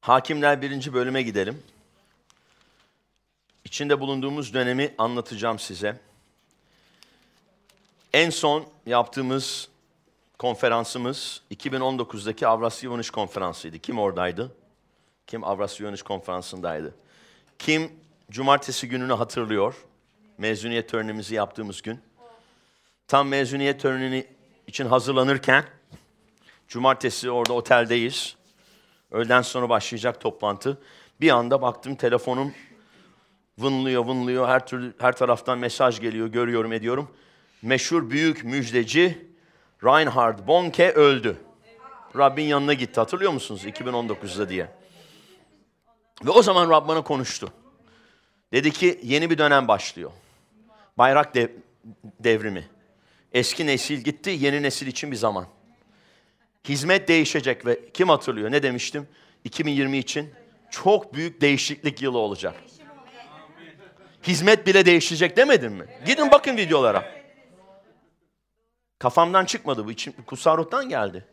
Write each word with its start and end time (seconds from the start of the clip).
Hakimler 0.00 0.62
birinci 0.62 0.94
bölüme 0.94 1.22
gidelim. 1.22 1.62
İçinde 3.64 4.00
bulunduğumuz 4.00 4.54
dönemi 4.54 4.94
anlatacağım 4.98 5.58
size. 5.58 6.00
En 8.12 8.30
son 8.30 8.66
yaptığımız 8.86 9.68
konferansımız 10.38 11.42
2019'daki 11.50 12.46
Avrasya 12.46 12.90
Yunus 12.90 13.10
Konferansı'ydı. 13.10 13.78
Kim 13.78 13.98
oradaydı? 13.98 14.52
Kim 15.26 15.44
Avrasya 15.44 15.86
Yunus 15.86 16.02
Konferansı'ndaydı? 16.02 16.94
Kim 17.58 17.92
cumartesi 18.30 18.88
gününü 18.88 19.12
hatırlıyor? 19.12 19.74
Mezuniyet 20.38 20.88
törenimizi 20.88 21.34
yaptığımız 21.34 21.82
gün. 21.82 22.00
Tam 23.08 23.28
mezuniyet 23.28 23.80
töreni 23.80 24.26
için 24.66 24.86
hazırlanırken 24.86 25.64
cumartesi 26.68 27.30
orada 27.30 27.52
oteldeyiz. 27.52 28.39
Öğleden 29.10 29.42
sonra 29.42 29.68
başlayacak 29.68 30.20
toplantı. 30.20 30.78
Bir 31.20 31.30
anda 31.30 31.62
baktım 31.62 31.94
telefonum 31.94 32.54
vınlıyor 33.58 34.06
vınlıyor 34.06 34.48
her 34.48 34.66
türlü 34.66 34.94
her 34.98 35.16
taraftan 35.16 35.58
mesaj 35.58 36.00
geliyor 36.00 36.26
görüyorum 36.26 36.72
ediyorum. 36.72 37.10
Meşhur 37.62 38.10
büyük 38.10 38.44
müjdeci 38.44 39.30
Reinhard 39.84 40.46
Bonke 40.46 40.92
öldü. 40.92 41.36
Rabbin 42.16 42.44
yanına 42.44 42.74
gitti 42.74 43.00
hatırlıyor 43.00 43.32
musunuz 43.32 43.64
2019'da 43.64 44.48
diye. 44.48 44.68
Ve 46.24 46.30
o 46.30 46.42
zaman 46.42 46.70
Rab 46.70 46.88
bana 46.88 47.02
konuştu. 47.02 47.52
Dedi 48.52 48.70
ki 48.70 49.00
yeni 49.02 49.30
bir 49.30 49.38
dönem 49.38 49.68
başlıyor. 49.68 50.10
Bayrak 50.98 51.34
dev, 51.34 51.48
devrimi. 52.20 52.68
Eski 53.32 53.66
nesil 53.66 54.00
gitti, 54.00 54.30
yeni 54.30 54.62
nesil 54.62 54.86
için 54.86 55.10
bir 55.10 55.16
zaman. 55.16 55.46
Hizmet 56.68 57.08
değişecek 57.08 57.66
ve 57.66 57.90
kim 57.94 58.08
hatırlıyor 58.08 58.50
ne 58.50 58.62
demiştim? 58.62 59.08
2020 59.44 59.98
için 59.98 60.30
çok 60.70 61.14
büyük 61.14 61.40
değişiklik 61.40 62.02
yılı 62.02 62.18
olacak. 62.18 62.54
Hizmet 64.22 64.66
bile 64.66 64.86
değişecek 64.86 65.36
demedim 65.36 65.72
mi? 65.72 65.86
Gidin 66.06 66.30
bakın 66.30 66.56
videolara. 66.56 67.20
Kafamdan 68.98 69.44
çıkmadı 69.44 69.86
bu. 69.86 69.90
İçim, 69.90 70.12
kutsal 70.26 70.58
ruhtan 70.58 70.88
geldi. 70.88 71.24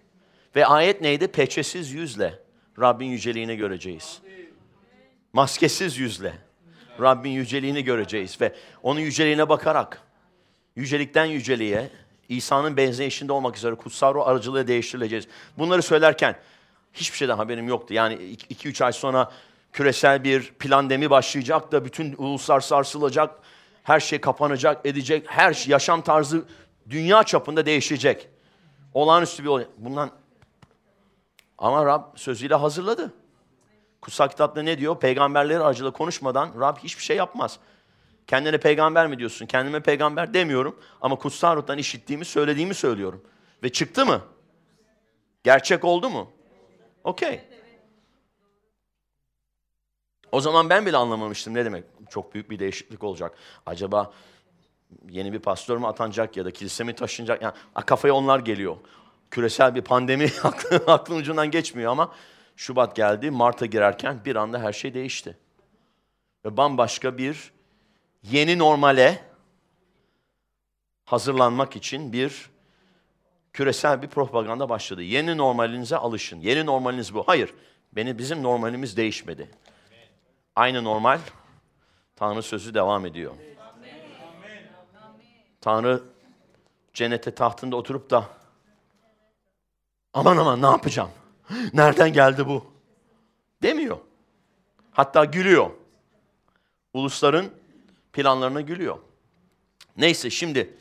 Ve 0.56 0.66
ayet 0.66 1.02
neydi? 1.02 1.28
Peçesiz 1.28 1.92
yüzle 1.92 2.40
Rabbin 2.80 3.06
yüceliğini 3.06 3.58
göreceğiz. 3.58 4.22
Maskesiz 5.34 5.98
yüzle 5.98 6.34
Rabbin 7.02 7.30
yüceliğini 7.30 7.84
göreceğiz. 7.84 8.42
Ve 8.42 8.56
onun 8.84 9.00
yüceliğine 9.00 9.50
bakarak 9.50 10.02
yücelikten 10.76 11.26
yüceliğe 11.26 11.90
İsa'nın 12.30 12.78
benzeyişinde 12.78 13.32
olmak 13.32 13.58
üzere 13.58 13.76
kutsal 13.76 14.14
ruh 14.14 14.28
aracılığı 14.28 14.68
değiştirileceğiz. 14.68 15.28
Bunları 15.58 15.82
söylerken 15.82 16.36
hiçbir 16.94 17.18
şeyden 17.18 17.38
haberim 17.38 17.68
yoktu. 17.68 17.94
Yani 17.94 18.14
2-3 18.14 18.86
ay 18.86 18.94
sonra 18.94 19.32
küresel 19.74 20.24
bir 20.24 20.54
pandemi 20.54 21.10
başlayacak 21.10 21.72
da 21.72 21.86
bütün 21.86 22.16
uluslar 22.18 22.60
sarsılacak. 22.60 23.40
Her 23.84 24.00
şey 24.00 24.22
kapanacak, 24.22 24.86
edecek. 24.86 25.26
Her 25.28 25.54
şey, 25.54 25.72
yaşam 25.72 26.02
tarzı 26.02 26.46
dünya 26.90 27.24
çapında 27.24 27.66
değişecek. 27.66 28.30
Olağanüstü 28.94 29.44
bir 29.44 29.50
olay. 29.50 29.68
Bundan 29.78 30.12
ama 31.58 31.86
Rab 31.86 32.04
sözüyle 32.16 32.56
hazırladı. 32.56 33.14
Kutsal 34.02 34.28
kitapta 34.28 34.62
ne 34.62 34.78
diyor? 34.78 35.00
Peygamberleri 35.00 35.60
aracılığıyla 35.60 35.98
konuşmadan 35.98 36.52
Rab 36.60 36.78
hiçbir 36.78 37.04
şey 37.04 37.18
yapmaz. 37.18 37.60
Kendine 38.28 38.58
peygamber 38.58 39.08
mi 39.08 39.20
diyorsun? 39.20 39.46
Kendime 39.46 39.80
peygamber 39.80 40.34
demiyorum. 40.34 40.80
Ama 41.02 41.16
kutsal 41.16 41.56
ruhtan 41.56 41.78
işittiğimi, 41.78 42.26
söylediğimi 42.26 42.74
söylüyorum. 42.74 43.24
Ve 43.64 43.72
çıktı 43.72 44.06
mı? 44.06 44.22
Gerçek 45.44 45.86
oldu 45.86 46.10
mu? 46.10 46.32
Okey. 47.04 47.42
O 50.32 50.42
zaman 50.42 50.70
ben 50.70 50.86
bile 50.86 50.98
anlamamıştım 50.98 51.54
ne 51.54 51.66
demek. 51.66 51.84
Çok 52.10 52.34
büyük 52.34 52.50
bir 52.50 52.60
değişiklik 52.60 53.04
olacak. 53.04 53.38
Acaba 53.66 54.14
yeni 55.10 55.34
bir 55.34 55.40
pastör 55.40 55.78
mü 55.78 55.88
atanacak 55.88 56.38
ya 56.38 56.46
da 56.46 56.52
kilise 56.52 56.84
mi 56.84 56.96
taşınacak? 56.96 57.42
Yani 57.42 57.54
kafaya 57.86 58.14
onlar 58.14 58.40
geliyor. 58.40 58.78
Küresel 59.32 59.76
bir 59.76 59.82
pandemi 59.82 60.32
aklın 60.88 61.16
ucundan 61.16 61.52
geçmiyor 61.52 61.92
ama 61.92 62.14
Şubat 62.56 62.96
geldi, 62.96 63.32
Mart'a 63.32 63.66
girerken 63.66 64.20
bir 64.26 64.36
anda 64.36 64.60
her 64.60 64.74
şey 64.74 64.94
değişti. 64.94 65.38
Ve 66.46 66.58
bambaşka 66.58 67.18
bir 67.18 67.52
yeni 68.32 68.60
normale 68.60 69.24
hazırlanmak 71.06 71.76
için 71.76 72.14
bir 72.14 72.50
küresel 73.54 74.02
bir 74.02 74.08
propaganda 74.08 74.70
başladı. 74.70 75.04
Yeni 75.04 75.38
normalinize 75.38 75.98
alışın. 75.98 76.40
Yeni 76.40 76.66
normaliniz 76.66 77.14
bu. 77.14 77.24
Hayır, 77.28 77.54
beni 77.94 78.18
bizim 78.18 78.44
normalimiz 78.44 78.98
değişmedi. 78.98 79.50
Aynı 80.56 80.84
normal, 80.84 81.20
Tanrı 82.16 82.44
sözü 82.44 82.74
devam 82.74 83.06
ediyor. 83.06 83.34
Tanrı 85.62 86.04
cennete 86.94 87.36
tahtında 87.36 87.76
oturup 87.76 88.10
da 88.10 88.28
aman 90.14 90.38
aman 90.38 90.62
ne 90.62 90.66
yapacağım? 90.66 91.10
Nereden 91.74 92.14
geldi 92.14 92.48
bu? 92.48 92.66
Demiyor. 93.64 93.98
Hatta 94.92 95.26
gülüyor. 95.26 95.70
Ulusların 96.94 97.52
planlarına 98.18 98.62
gülüyor. 98.62 98.98
Neyse 99.98 100.30
şimdi 100.30 100.74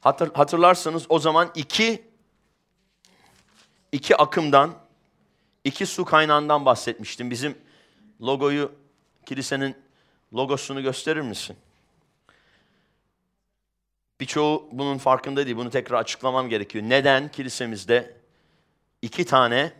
hatır, 0.00 0.34
hatırlarsanız 0.34 1.06
o 1.08 1.18
zaman 1.18 1.50
iki 1.54 2.02
iki 3.92 4.16
akımdan 4.16 4.74
iki 5.64 5.86
su 5.86 6.04
kaynağından 6.04 6.64
bahsetmiştim. 6.64 7.30
Bizim 7.30 7.58
logoyu 8.22 8.72
kilisenin 9.26 9.76
logosunu 10.34 10.82
gösterir 10.82 11.20
misin? 11.20 11.56
Birçoğu 14.20 14.68
bunun 14.72 14.98
farkında 14.98 15.46
değil. 15.46 15.56
Bunu 15.56 15.70
tekrar 15.70 15.98
açıklamam 15.98 16.48
gerekiyor. 16.48 16.84
Neden 16.88 17.28
kilisemizde 17.28 18.16
iki 19.02 19.24
tane 19.24 19.72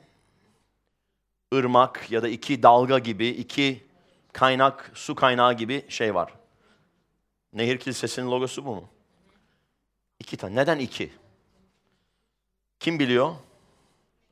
ırmak 1.54 2.10
ya 2.10 2.22
da 2.22 2.28
iki 2.28 2.62
dalga 2.62 2.98
gibi, 2.98 3.28
iki 3.28 3.84
kaynak, 4.32 4.90
su 4.94 5.14
kaynağı 5.14 5.54
gibi 5.54 5.86
şey 5.88 6.14
var. 6.14 6.39
Nehir 7.52 7.78
Kilisesi'nin 7.78 8.30
logosu 8.30 8.66
bu 8.66 8.74
mu? 8.74 8.88
İki 10.18 10.36
tane. 10.36 10.54
Neden 10.56 10.78
iki? 10.78 11.12
Kim 12.80 12.98
biliyor? 12.98 13.34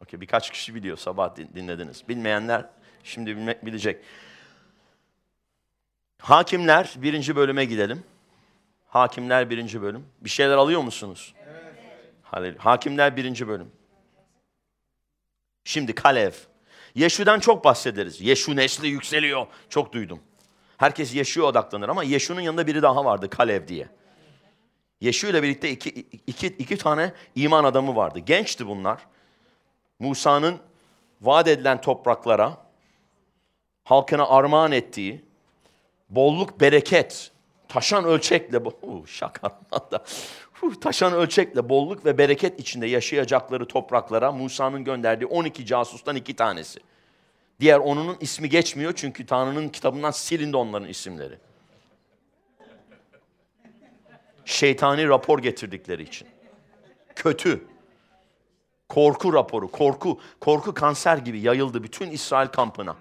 Okey, 0.03 0.21
birkaç 0.21 0.51
kişi 0.51 0.75
biliyor. 0.75 0.97
Sabah 0.97 1.37
dinlediniz. 1.37 2.09
Bilmeyenler 2.09 2.67
şimdi 3.05 3.37
bilmek 3.37 3.67
bilecek. 3.67 4.05
Hakimler 6.19 6.95
birinci 6.97 7.37
bölüme 7.37 7.65
gidelim. 7.65 8.05
Hakimler 8.89 9.51
birinci 9.51 9.83
bölüm. 9.83 10.07
Bir 10.21 10.31
şeyler 10.31 10.57
alıyor 10.57 10.81
musunuz? 10.81 11.35
Evet. 12.37 12.59
Hakimler 12.59 13.17
birinci 13.17 13.49
bölüm. 13.49 13.73
Şimdi 15.65 15.95
Kalev. 15.95 16.33
Yeşu'dan 16.95 17.41
çok 17.41 17.65
bahsederiz. 17.65 18.21
Yeşu 18.21 18.57
nesli 18.57 18.89
yükseliyor. 18.89 19.47
Çok 19.69 19.93
duydum. 19.93 20.21
Herkes 20.79 21.15
Yeşu'ya 21.15 21.47
odaklanır 21.47 21.89
ama 21.89 22.03
Yeşu'nun 22.03 22.41
yanında 22.41 22.67
biri 22.67 22.83
daha 22.83 23.05
vardı 23.05 23.31
Kalev 23.31 23.69
diye. 23.69 23.89
Yeşu 25.01 25.27
ile 25.27 25.43
birlikte 25.43 25.71
iki, 25.71 25.91
iki, 26.27 26.47
iki 26.47 26.77
tane 26.77 27.13
iman 27.35 27.65
adamı 27.65 27.97
vardı. 27.97 28.19
Gençti 28.19 28.67
bunlar. 28.67 29.07
Musa'nın 29.99 30.59
vaat 31.21 31.49
edilen 31.49 31.81
topraklara 31.81 32.57
halkına 33.85 34.29
armağan 34.29 34.73
ettiği 34.73 35.25
bolluk, 36.11 36.61
bereket, 36.61 37.31
taşan 37.69 38.05
ölçekle, 38.05 38.59
uh, 38.59 39.07
şaka 39.07 39.61
uh, 40.63 40.75
taşan 40.81 41.13
ölçekle 41.13 41.69
bolluk 41.69 42.05
ve 42.05 42.19
bereket 42.19 42.61
içinde 42.61 42.87
yaşayacakları 42.87 43.69
topraklara 43.69 44.33
Musa'nın 44.33 44.85
gönderdiği 44.85 45.27
12 45.27 45.67
casustan 45.67 46.17
iki 46.17 46.37
tanesi. 46.37 46.81
Diğer 47.61 47.79
onunun 47.79 48.17
ismi 48.21 48.49
geçmiyor 48.49 48.93
çünkü 48.97 49.27
Tanrı'nın 49.27 49.69
kitabından 49.69 50.11
silindi 50.11 50.57
onların 50.57 50.89
isimleri. 50.89 51.39
Şeytani 54.45 55.09
rapor 55.09 55.39
getirdikleri 55.39 56.03
için. 56.03 56.29
Kötü. 57.17 57.65
Korku 58.89 59.33
raporu, 59.33 59.71
korku, 59.71 60.21
korku 60.41 60.75
kanser 60.75 61.17
gibi 61.17 61.41
yayıldı 61.41 61.83
bütün 61.83 62.11
İsrail 62.11 62.49
kampına. 62.49 62.97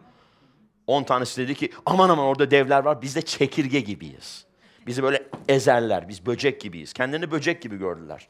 On 0.88 1.04
tanesi 1.04 1.42
dedi 1.42 1.56
ki 1.56 1.72
aman 1.86 2.10
aman 2.10 2.26
orada 2.26 2.52
devler 2.52 2.80
var 2.84 3.02
biz 3.02 3.16
de 3.16 3.22
çekirge 3.22 3.80
gibiyiz. 3.80 4.46
Bizi 4.88 5.04
böyle 5.04 5.28
ezerler, 5.48 6.10
biz 6.10 6.26
böcek 6.26 6.62
gibiyiz. 6.62 6.94
Kendilerini 6.94 7.32
böcek 7.32 7.62
gibi 7.62 7.78
gördüler. 7.78 8.28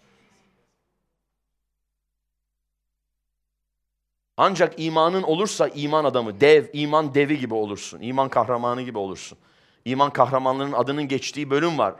Ancak 4.37 4.73
imanın 4.79 5.23
olursa 5.23 5.67
iman 5.67 6.05
adamı, 6.05 6.41
dev, 6.41 6.65
iman 6.73 7.13
devi 7.13 7.39
gibi 7.39 7.53
olursun. 7.53 8.01
İman 8.01 8.29
kahramanı 8.29 8.81
gibi 8.81 8.97
olursun. 8.97 9.37
İman 9.85 10.13
kahramanlarının 10.13 10.73
adının 10.73 11.07
geçtiği 11.07 11.49
bölüm 11.49 11.77
var. 11.77 11.95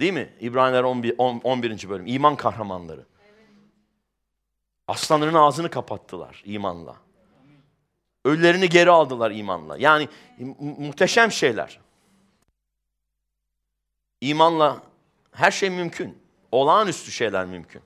Değil 0.00 0.12
mi? 0.12 0.32
İbraniler 0.40 0.82
11, 0.82 1.14
11. 1.18 1.88
bölüm. 1.88 2.06
İman 2.06 2.36
kahramanları. 2.36 3.06
Aslanların 4.88 5.34
ağzını 5.34 5.70
kapattılar 5.70 6.42
imanla. 6.44 6.96
Ölülerini 8.24 8.68
geri 8.68 8.90
aldılar 8.90 9.30
imanla. 9.30 9.76
Yani 9.78 10.08
mu- 10.38 10.56
muhteşem 10.78 11.32
şeyler. 11.32 11.80
İmanla 14.20 14.82
her 15.32 15.50
şey 15.50 15.70
mümkün. 15.70 16.18
Olağanüstü 16.52 17.10
şeyler 17.12 17.46
mümkün. 17.46 17.82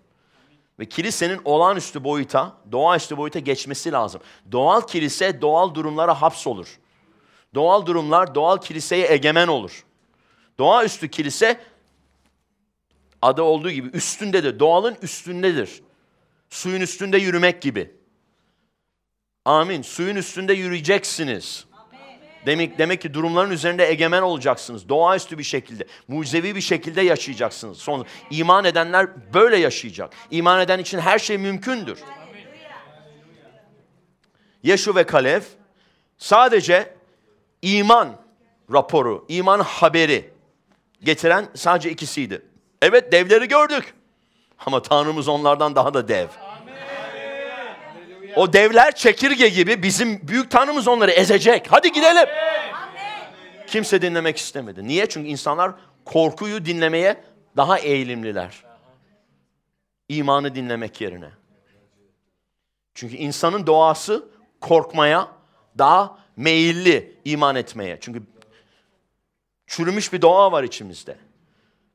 Ve 0.79 0.87
kilisenin 0.87 1.41
olağanüstü 1.45 2.05
boyuta, 2.05 2.57
doğaüstü 2.73 3.17
boyuta 3.17 3.39
geçmesi 3.39 3.93
lazım. 3.93 4.21
Doğal 4.53 4.81
kilise 4.81 5.41
doğal 5.41 5.75
durumlara 5.75 6.23
hapsolur. 6.23 6.79
Doğal 7.55 7.87
durumlar 7.87 8.35
doğal 8.35 8.59
kiliseye 8.59 9.13
egemen 9.13 9.49
olur. 9.49 9.85
Doğaüstü 10.59 11.09
kilise 11.09 11.61
adı 13.23 13.43
olduğu 13.43 13.71
gibi 13.71 13.89
üstündedir. 13.89 14.59
Doğalın 14.59 14.97
üstündedir. 15.03 15.83
Suyun 16.51 16.81
üstünde 16.81 17.19
yürümek 17.19 17.63
gibi. 17.63 17.97
Amin. 19.45 19.83
Suyun 19.83 20.17
üstünde 20.17 20.53
yürüyeceksiniz. 20.53 21.68
Demek, 22.47 22.79
demek 22.79 23.03
ki 23.03 23.15
durumların 23.15 23.51
üzerinde 23.51 23.91
egemen 23.91 24.23
olacaksınız. 24.23 24.89
Doğaüstü 24.89 25.39
bir 25.39 25.45
şekilde, 25.45 25.87
mucizevi 26.09 26.57
bir 26.57 26.61
şekilde 26.61 27.03
yaşayacaksınız. 27.03 27.79
Son 27.79 28.07
iman 28.31 28.65
edenler 28.65 29.35
böyle 29.35 29.57
yaşayacak. 29.57 30.13
İman 30.31 30.61
eden 30.61 30.79
için 30.79 30.99
her 30.99 31.19
şey 31.19 31.39
mümkündür. 31.39 31.99
Yeşu 34.63 34.95
ve 34.95 35.05
Kalev 35.05 35.43
sadece 36.19 36.95
iman 37.63 38.17
raporu, 38.73 39.25
iman 39.29 39.61
haberi 39.61 40.31
getiren 41.03 41.49
sadece 41.55 41.91
ikisiydi. 41.91 42.43
Evet 42.83 43.13
devleri 43.13 43.49
gördük. 43.49 43.95
Ama 44.67 44.83
Tanrımız 44.83 45.29
onlardan 45.29 45.75
daha 45.75 45.95
da 45.95 46.09
dev. 46.09 46.29
O 48.39 48.53
devler 48.53 48.95
çekirge 48.95 49.49
gibi 49.49 49.83
bizim 49.83 50.29
büyük 50.29 50.51
Tanrımız 50.51 50.89
onları 50.89 51.11
ezecek. 51.11 51.67
Hadi 51.71 51.93
gidelim. 51.93 52.29
Kimse 53.67 54.03
dinlemek 54.03 54.37
istemedi. 54.39 54.89
Niye? 54.89 55.09
Çünkü 55.09 55.29
insanlar 55.29 55.73
korkuyu 56.05 56.65
dinlemeye 56.65 57.25
daha 57.57 57.79
eğilimliler. 57.79 58.65
İmanı 60.09 60.55
dinlemek 60.55 61.01
yerine. 61.01 61.31
Çünkü 62.95 63.17
insanın 63.17 63.67
doğası 63.67 64.29
korkmaya 64.61 65.29
daha 65.79 66.19
meyilli 66.37 67.17
iman 67.25 67.57
etmeye. 67.57 67.99
Çünkü 68.01 68.23
çürümüş 69.67 70.13
bir 70.13 70.23
doğa 70.23 70.53
var 70.53 70.63
içimizde. 70.63 71.17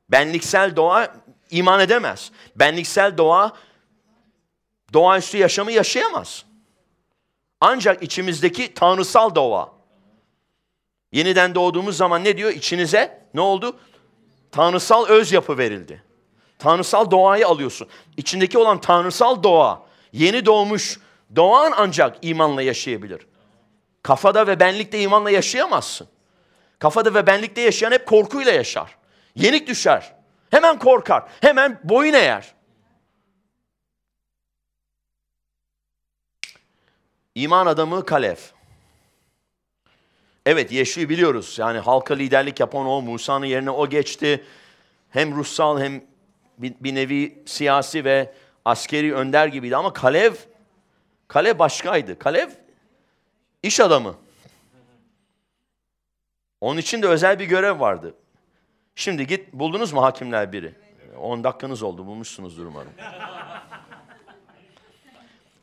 Benliksel 0.08 0.76
doğa 0.76 1.14
iman 1.50 1.80
edemez. 1.80 2.30
Benliksel 2.56 3.18
doğa 3.18 3.52
doğaüstü 4.92 5.38
yaşamı 5.38 5.72
yaşayamaz. 5.72 6.44
Ancak 7.60 8.02
içimizdeki 8.02 8.74
tanrısal 8.74 9.34
doğa. 9.34 9.72
Yeniden 11.12 11.54
doğduğumuz 11.54 11.96
zaman 11.96 12.24
ne 12.24 12.36
diyor? 12.36 12.50
İçinize 12.50 13.26
ne 13.34 13.40
oldu? 13.40 13.76
Tanrısal 14.52 15.06
öz 15.06 15.32
yapı 15.32 15.58
verildi. 15.58 16.02
Tanrısal 16.58 17.10
doğayı 17.10 17.46
alıyorsun. 17.46 17.88
İçindeki 18.16 18.58
olan 18.58 18.80
tanrısal 18.80 19.42
doğa, 19.42 19.82
yeni 20.12 20.46
doğmuş 20.46 20.98
doğan 21.36 21.72
ancak 21.76 22.16
imanla 22.22 22.62
yaşayabilir. 22.62 23.26
Kafada 24.02 24.46
ve 24.46 24.60
benlikte 24.60 25.00
imanla 25.00 25.30
yaşayamazsın. 25.30 26.08
Kafada 26.78 27.14
ve 27.14 27.26
benlikte 27.26 27.60
yaşayan 27.60 27.92
hep 27.92 28.06
korkuyla 28.06 28.52
yaşar. 28.52 28.96
Yenik 29.34 29.68
düşer. 29.68 30.14
Hemen 30.50 30.78
korkar. 30.78 31.22
Hemen 31.40 31.80
boyun 31.84 32.14
eğer. 32.14 32.54
İman 37.34 37.66
adamı 37.66 38.06
Kalev. 38.06 38.36
Evet 40.46 40.72
Yeşu'yu 40.72 41.08
biliyoruz. 41.08 41.58
Yani 41.58 41.78
halka 41.78 42.14
liderlik 42.14 42.60
yapan 42.60 42.86
o, 42.86 43.02
Musa'nın 43.02 43.46
yerine 43.46 43.70
o 43.70 43.88
geçti. 43.88 44.44
Hem 45.10 45.36
ruhsal 45.36 45.80
hem 45.80 46.04
bir, 46.58 46.74
bir 46.80 46.94
nevi 46.94 47.42
siyasi 47.46 48.04
ve 48.04 48.34
askeri 48.64 49.14
önder 49.14 49.46
gibiydi. 49.46 49.76
Ama 49.76 49.92
Kalev, 49.92 50.34
Kalev 51.28 51.58
başkaydı. 51.58 52.18
Kalev 52.18 52.50
iş 53.62 53.80
adamı. 53.80 54.14
Onun 56.60 56.80
için 56.80 57.02
de 57.02 57.06
özel 57.06 57.38
bir 57.38 57.44
görev 57.44 57.80
vardı. 57.80 58.14
Şimdi 58.94 59.26
git 59.26 59.52
buldunuz 59.52 59.92
mu 59.92 60.02
hakimler 60.02 60.52
biri? 60.52 60.74
10 61.18 61.44
dakikanız 61.44 61.82
oldu 61.82 62.06
bulmuşsunuzdur 62.06 62.66
umarım. 62.66 62.92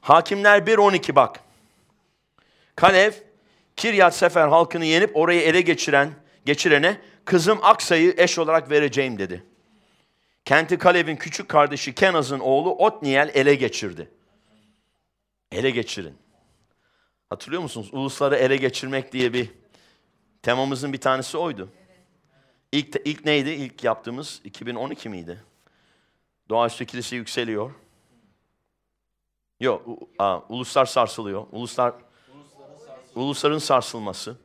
Hakimler 0.02 0.60
1.12 0.60 1.16
bak. 1.16 1.40
Kalev, 2.76 3.12
Kiryat 3.76 4.16
Sefer 4.16 4.48
halkını 4.48 4.86
yenip 4.86 5.18
orayı 5.18 5.42
ele 5.42 5.62
geçiren, 5.62 6.14
geçirene 6.46 7.02
kızım 7.26 7.60
Aksa'yı 7.62 8.14
eş 8.18 8.40
olarak 8.40 8.72
vereceğim 8.72 9.20
dedi. 9.20 9.44
Kenti 10.46 10.78
Kalev'in 10.78 11.16
küçük 11.16 11.50
kardeşi 11.50 11.96
Kenaz'ın 11.96 12.40
oğlu 12.40 12.76
Otniel 12.76 13.32
ele 13.34 13.56
geçirdi. 13.56 14.12
Ele 15.52 15.70
geçirin. 15.72 16.16
Hatırlıyor 17.30 17.62
musunuz? 17.62 17.90
Ulusları 17.92 18.36
ele 18.36 18.58
geçirmek 18.58 19.12
diye 19.12 19.34
bir 19.34 19.50
temamızın 20.42 20.94
bir 20.94 21.02
tanesi 21.02 21.38
oydu. 21.38 21.70
İlk, 22.72 23.02
ilk 23.06 23.26
neydi? 23.26 23.50
İlk 23.50 23.84
yaptığımız 23.84 24.42
2012 24.44 25.10
miydi? 25.10 25.44
Doğaüstü 26.50 26.86
kilise 26.86 27.16
yükseliyor. 27.16 27.72
Yok, 29.60 29.88
a, 30.20 30.40
uluslar 30.50 30.86
sarsılıyor. 30.86 31.46
Uluslar 31.52 31.94
ulusların 33.16 33.58
sarsılması. 33.58 34.38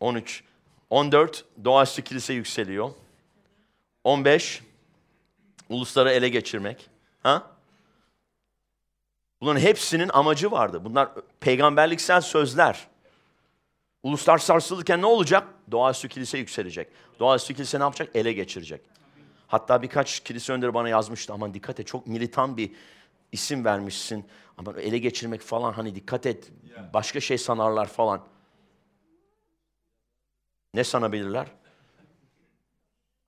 13. 0.00 0.44
14 0.90 1.44
doğaüstü 1.64 2.02
kilise 2.02 2.34
yükseliyor. 2.34 2.90
15 4.04 4.62
ulusları 5.68 6.10
ele 6.10 6.28
geçirmek. 6.28 6.90
Ha? 7.22 7.50
Bunların 9.40 9.60
hepsinin 9.60 10.08
amacı 10.08 10.50
vardı. 10.50 10.84
Bunlar 10.84 11.08
peygamberliksel 11.40 12.20
sözler. 12.20 12.86
Uluslar 14.02 14.38
sarsılırken 14.38 15.02
ne 15.02 15.06
olacak? 15.06 15.48
Doğaüstü 15.70 16.08
kilise 16.08 16.38
yükselecek. 16.38 16.88
Doğaüstü 17.18 17.54
kilise 17.54 17.78
ne 17.78 17.82
yapacak? 17.82 18.16
Ele 18.16 18.32
geçirecek. 18.32 18.80
Hatta 19.46 19.82
birkaç 19.82 20.20
kilise 20.20 20.52
önderi 20.52 20.74
bana 20.74 20.88
yazmıştı. 20.88 21.32
Aman 21.32 21.54
dikkat 21.54 21.80
et 21.80 21.86
çok 21.86 22.06
militan 22.06 22.56
bir 22.56 22.70
isim 23.32 23.64
vermişsin. 23.64 24.24
Ama 24.58 24.80
ele 24.80 24.98
geçirmek 24.98 25.40
falan 25.40 25.72
hani 25.72 25.94
dikkat 25.94 26.26
et. 26.26 26.52
Başka 26.94 27.20
şey 27.20 27.38
sanarlar 27.38 27.86
falan. 27.86 28.26
Ne 30.74 30.84
sanabilirler? 30.84 31.46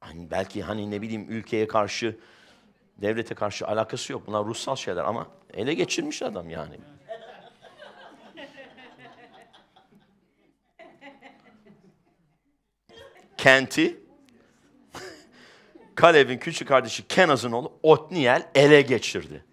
Hani 0.00 0.30
belki 0.30 0.62
hani 0.62 0.90
ne 0.90 1.02
bileyim 1.02 1.26
ülkeye 1.28 1.68
karşı, 1.68 2.18
devlete 2.98 3.34
karşı 3.34 3.66
alakası 3.66 4.12
yok. 4.12 4.26
Bunlar 4.26 4.44
ruhsal 4.44 4.76
şeyler 4.76 5.04
ama 5.04 5.28
ele 5.54 5.74
geçirmiş 5.74 6.22
adam 6.22 6.50
yani. 6.50 6.76
Kenti, 13.36 14.00
Kalev'in 15.94 16.38
küçük 16.38 16.68
kardeşi 16.68 17.08
Kenaz'ın 17.08 17.52
oğlu 17.52 17.72
Otniel 17.82 18.50
ele 18.54 18.82
geçirdi. 18.82 19.44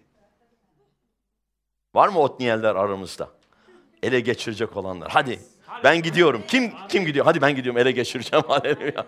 Var 1.94 2.08
mı 2.08 2.18
Otniel'ler 2.18 2.74
aramızda? 2.74 3.28
Ele 4.02 4.20
geçirecek 4.20 4.76
olanlar. 4.76 5.10
Hadi 5.10 5.40
ben 5.84 6.02
gidiyorum. 6.02 6.42
Kim 6.48 6.72
kim 6.88 7.06
gidiyor? 7.06 7.24
Hadi 7.24 7.40
ben 7.42 7.56
gidiyorum 7.56 7.80
ele 7.80 7.92
geçireceğim. 7.92 8.44
Haleluya. 8.48 9.06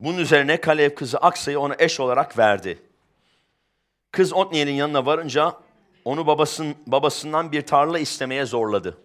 Bunun 0.00 0.18
üzerine 0.18 0.60
Kalev 0.60 0.94
kızı 0.94 1.18
Aksa'yı 1.18 1.60
ona 1.60 1.76
eş 1.78 2.00
olarak 2.00 2.38
verdi. 2.38 2.82
Kız 4.10 4.32
Otniel'in 4.32 4.72
yanına 4.72 5.06
varınca 5.06 5.56
onu 6.04 6.26
babasın, 6.26 6.76
babasından 6.86 7.52
bir 7.52 7.66
tarla 7.66 7.98
istemeye 7.98 8.46
zorladı. 8.46 8.98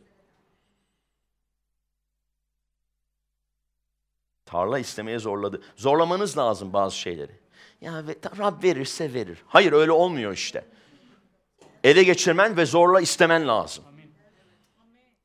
Tarla 4.46 4.80
istemeye 4.80 5.20
zorladı. 5.20 5.62
Zorlamanız 5.76 6.38
lazım 6.38 6.74
bazı 6.74 6.98
şeyleri. 6.98 7.45
Ya 7.86 8.04
Rab 8.38 8.64
verirse 8.64 9.14
verir. 9.14 9.38
Hayır 9.48 9.74
öyle 9.74 9.92
olmuyor 9.92 10.34
işte. 10.34 10.66
Ele 11.84 12.04
geçirmen 12.04 12.58
ve 12.58 12.66
zorla 12.66 13.02
istemen 13.02 13.48
lazım. 13.48 13.84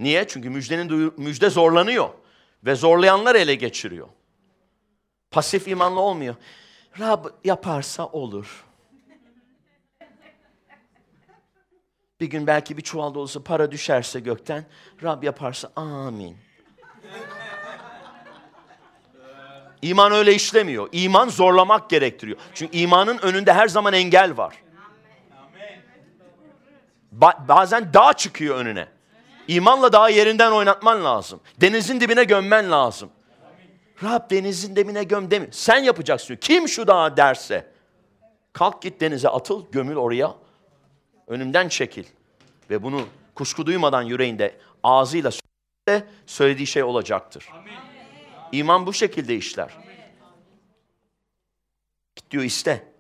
Niye? 0.00 0.28
Çünkü 0.28 0.50
müjdenin 0.50 1.12
müjde 1.16 1.50
zorlanıyor 1.50 2.08
ve 2.64 2.74
zorlayanlar 2.74 3.34
ele 3.34 3.54
geçiriyor. 3.54 4.08
Pasif 5.30 5.68
imanlı 5.68 6.00
olmuyor. 6.00 6.34
Rab 6.98 7.24
yaparsa 7.44 8.06
olur. 8.06 8.64
Bir 12.20 12.26
gün 12.26 12.46
belki 12.46 12.76
bir 12.76 12.82
çuval 12.82 13.14
dolusu 13.14 13.44
para 13.44 13.70
düşerse 13.70 14.20
gökten, 14.20 14.64
Rab 15.02 15.22
yaparsa 15.22 15.72
amin. 15.76 16.36
İman 19.82 20.12
öyle 20.12 20.34
işlemiyor. 20.34 20.88
İman 20.92 21.28
zorlamak 21.28 21.90
gerektiriyor. 21.90 22.38
Çünkü 22.54 22.76
imanın 22.78 23.18
önünde 23.18 23.52
her 23.52 23.68
zaman 23.68 23.92
engel 23.92 24.36
var. 24.36 24.54
Ba- 27.20 27.48
bazen 27.48 27.94
dağ 27.94 28.12
çıkıyor 28.12 28.56
önüne. 28.56 28.88
İmanla 29.48 29.92
dağı 29.92 30.12
yerinden 30.12 30.52
oynatman 30.52 31.04
lazım. 31.04 31.40
Denizin 31.60 32.00
dibine 32.00 32.24
gömmen 32.24 32.70
lazım. 32.70 33.10
Rab 34.02 34.30
denizin 34.30 34.76
dibine 34.76 35.04
göm 35.04 35.30
demi. 35.30 35.48
Sen 35.52 35.78
yapacaksın. 35.78 36.36
Kim 36.36 36.68
şu 36.68 36.86
dağa 36.86 37.16
derse. 37.16 37.66
Kalk 38.52 38.82
git 38.82 39.00
denize 39.00 39.28
atıl, 39.28 39.70
gömül 39.72 39.96
oraya. 39.96 40.34
Önümden 41.26 41.68
çekil. 41.68 42.04
Ve 42.70 42.82
bunu 42.82 43.00
kuşku 43.34 43.66
duymadan 43.66 44.02
yüreğinde 44.02 44.58
ağzıyla 44.82 45.30
söyle, 45.30 46.04
söylediği 46.26 46.66
şey 46.66 46.82
olacaktır. 46.82 47.48
İman 48.52 48.86
bu 48.86 48.92
şekilde 48.92 49.36
işler. 49.36 49.78
Git 52.16 52.30
diyor 52.30 52.44
iste. 52.44 52.92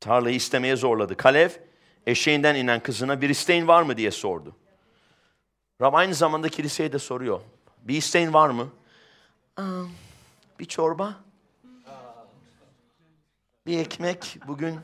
Tarlayı 0.00 0.36
istemeye 0.36 0.76
zorladı. 0.76 1.16
Kalev 1.16 1.50
eşeğinden 2.06 2.54
inen 2.54 2.80
kızına 2.80 3.20
bir 3.20 3.28
isteğin 3.28 3.68
var 3.68 3.82
mı 3.82 3.96
diye 3.96 4.10
sordu. 4.10 4.56
Rab 5.80 5.94
aynı 5.94 6.14
zamanda 6.14 6.48
kiliseye 6.48 6.92
de 6.92 6.98
soruyor. 6.98 7.40
Bir 7.82 7.96
isteğin 7.96 8.32
var 8.32 8.48
mı? 8.48 8.68
Bir 10.58 10.64
çorba. 10.64 11.14
Bir 13.66 13.78
ekmek 13.78 14.38
bugün. 14.46 14.80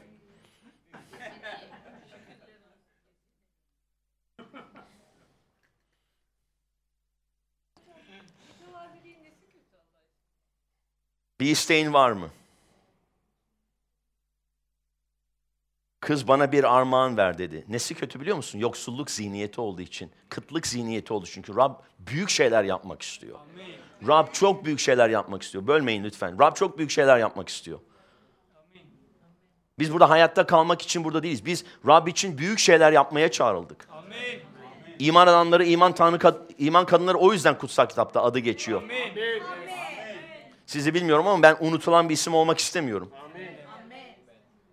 Bir 11.41 11.47
isteğin 11.47 11.93
var 11.93 12.13
mı? 12.13 12.31
Kız 16.01 16.29
bana 16.29 16.53
bir 16.53 16.77
armağan 16.77 17.17
ver 17.17 17.39
dedi. 17.39 17.65
Nesi 17.69 17.95
kötü 17.95 18.21
biliyor 18.21 18.37
musun? 18.37 18.59
Yoksulluk 18.59 19.11
zihniyeti 19.11 19.61
olduğu 19.61 19.83
için. 19.83 20.11
Kıtlık 20.29 20.67
zihniyeti 20.67 21.13
olduğu 21.13 21.27
çünkü 21.27 21.57
Rab 21.57 21.75
büyük 21.99 22.31
şeyler 22.31 22.65
yapmak 22.65 23.03
istiyor. 23.03 23.39
Rab 24.09 24.33
çok 24.33 24.65
büyük 24.65 24.81
şeyler 24.81 25.09
yapmak 25.09 25.43
istiyor. 25.43 25.67
Bölmeyin 25.67 26.05
lütfen. 26.05 26.41
Rab 26.41 26.55
çok 26.57 26.79
büyük 26.79 26.91
şeyler 26.91 27.19
yapmak 27.19 27.49
istiyor. 27.49 27.79
Biz 29.79 29.93
burada 29.93 30.11
hayatta 30.11 30.47
kalmak 30.47 30.83
için 30.83 31.05
burada 31.05 31.23
değiliz. 31.23 31.47
Biz 31.47 31.65
Rab 31.87 32.07
için 32.07 32.39
büyük 32.39 32.59
şeyler 32.59 32.93
yapmaya 32.93 33.31
çağrıldık. 33.31 33.89
İman 34.99 35.27
adamları, 35.27 35.65
iman 35.65 35.95
tanrı, 35.95 36.47
iman 36.59 36.87
kadınları 36.87 37.19
o 37.19 37.33
yüzden 37.33 37.59
kutsal 37.59 37.87
kitapta 37.87 38.23
adı 38.23 38.39
geçiyor. 38.39 38.83
Sizi 40.71 40.95
bilmiyorum 40.95 41.27
ama 41.27 41.43
ben 41.43 41.57
unutulan 41.61 42.09
bir 42.09 42.15
isim 42.15 42.35
olmak 42.35 42.59
istemiyorum. 42.59 43.11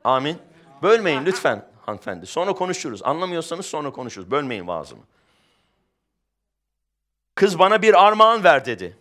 Amin. 0.04 0.38
Bölmeyin 0.82 1.25
lütfen 1.25 1.66
hanımefendi. 1.86 2.25
Sonra 2.25 2.54
konuşuruz. 2.54 3.04
Anlamıyorsanız 3.04 3.66
sonra 3.66 3.92
konuşuruz. 3.92 4.32
Bölmeyin 4.32 4.68
vaazımı. 4.68 5.04
Kız 7.36 7.60
bana 7.60 7.82
bir 7.82 8.06
armağan 8.08 8.44
ver 8.44 8.66
dedi. 8.66 8.98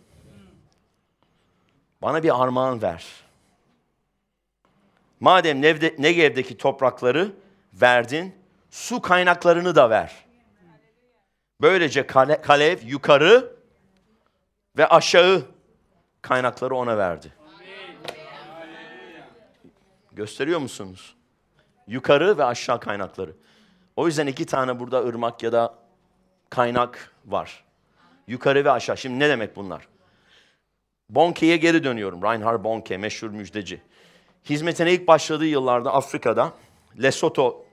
Bana 2.01 2.23
bir 2.23 2.43
armağan 2.43 2.81
ver. 2.81 3.05
Madem 5.19 5.61
Negev'deki 5.97 6.57
toprakları 6.57 7.31
verdin, 7.73 8.35
su 8.71 9.01
kaynaklarını 9.01 9.75
da 9.75 9.89
ver. 9.89 10.25
Böylece 11.61 12.07
kale, 12.07 12.41
Kalev 12.41 12.77
yukarı 12.85 13.55
ve 14.77 14.87
aşağı 14.87 15.56
kaynakları 16.21 16.75
ona 16.75 16.97
verdi. 16.97 17.33
Gösteriyor 20.11 20.59
musunuz? 20.59 21.15
Yukarı 21.87 22.37
ve 22.37 22.43
aşağı 22.43 22.79
kaynakları. 22.79 23.31
O 23.95 24.07
yüzden 24.07 24.27
iki 24.27 24.45
tane 24.45 24.79
burada 24.79 25.03
ırmak 25.05 25.43
ya 25.43 25.51
da 25.51 25.75
kaynak 26.49 27.13
var. 27.25 27.63
Yukarı 28.27 28.65
ve 28.65 28.71
aşağı. 28.71 28.97
Şimdi 28.97 29.19
ne 29.19 29.29
demek 29.29 29.55
bunlar? 29.55 29.87
Bonke'ye 31.09 31.57
geri 31.57 31.83
dönüyorum. 31.83 32.23
Reinhard 32.23 32.63
Bonke, 32.63 32.97
meşhur 32.97 33.29
müjdeci. 33.29 33.81
Hizmetine 34.49 34.93
ilk 34.93 35.07
başladığı 35.07 35.45
yıllarda 35.45 35.93
Afrika'da 35.93 36.53
Lesotho 37.01 37.65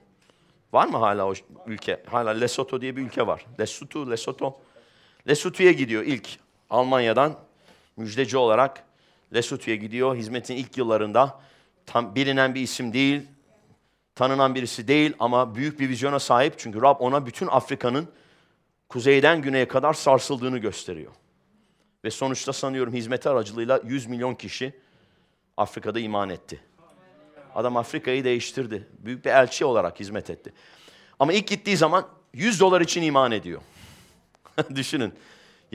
var 0.73 0.87
mı 0.87 0.97
hala 0.97 1.27
o 1.27 1.33
ülke? 1.65 2.03
Hala 2.05 2.29
Lesotho 2.29 2.81
diye 2.81 2.95
bir 2.95 3.01
ülke 3.01 3.27
var. 3.27 3.45
Lesotho, 3.59 4.11
Lesotho. 4.11 4.61
Lesotho'ya 5.27 5.71
gidiyor 5.71 6.03
ilk 6.03 6.29
Almanya'dan 6.69 7.35
müjdeci 7.97 8.37
olarak 8.37 8.83
Lesotho'ya 9.33 9.77
gidiyor. 9.77 10.15
Hizmetin 10.15 10.55
ilk 10.55 10.77
yıllarında 10.77 11.39
tam 11.85 12.15
bilinen 12.15 12.55
bir 12.55 12.61
isim 12.61 12.93
değil, 12.93 13.21
tanınan 14.15 14.55
birisi 14.55 14.87
değil 14.87 15.13
ama 15.19 15.55
büyük 15.55 15.79
bir 15.79 15.89
vizyona 15.89 16.19
sahip. 16.19 16.53
Çünkü 16.57 16.81
Rab 16.81 16.95
ona 16.99 17.25
bütün 17.25 17.47
Afrika'nın 17.47 18.07
kuzeyden 18.89 19.41
güneye 19.41 19.67
kadar 19.67 19.93
sarsıldığını 19.93 20.57
gösteriyor. 20.57 21.11
Ve 22.03 22.11
sonuçta 22.11 22.53
sanıyorum 22.53 22.93
hizmeti 22.93 23.29
aracılığıyla 23.29 23.81
100 23.85 24.05
milyon 24.05 24.35
kişi 24.35 24.73
Afrika'da 25.57 25.99
iman 25.99 26.29
etti. 26.29 26.59
Adam 27.55 27.77
Afrika'yı 27.77 28.23
değiştirdi. 28.23 28.87
Büyük 28.99 29.25
bir 29.25 29.29
elçi 29.29 29.65
olarak 29.65 29.99
hizmet 29.99 30.29
etti. 30.29 30.53
Ama 31.19 31.33
ilk 31.33 31.47
gittiği 31.47 31.77
zaman 31.77 32.07
100 32.33 32.59
dolar 32.59 32.81
için 32.81 33.01
iman 33.01 33.31
ediyor. 33.31 33.61
Düşünün. 34.75 35.13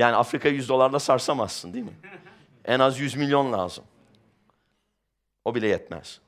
Yani 0.00 0.16
Afrika'yı 0.16 0.54
100 0.54 0.68
dolarla 0.68 0.98
sarsamazsın 0.98 1.74
değil 1.74 1.84
mi? 1.84 1.94
En 2.64 2.80
az 2.80 3.00
100 3.00 3.16
milyon 3.16 3.52
lazım. 3.52 3.84
O 5.44 5.54
bile 5.54 5.68
yetmez. 5.68 6.20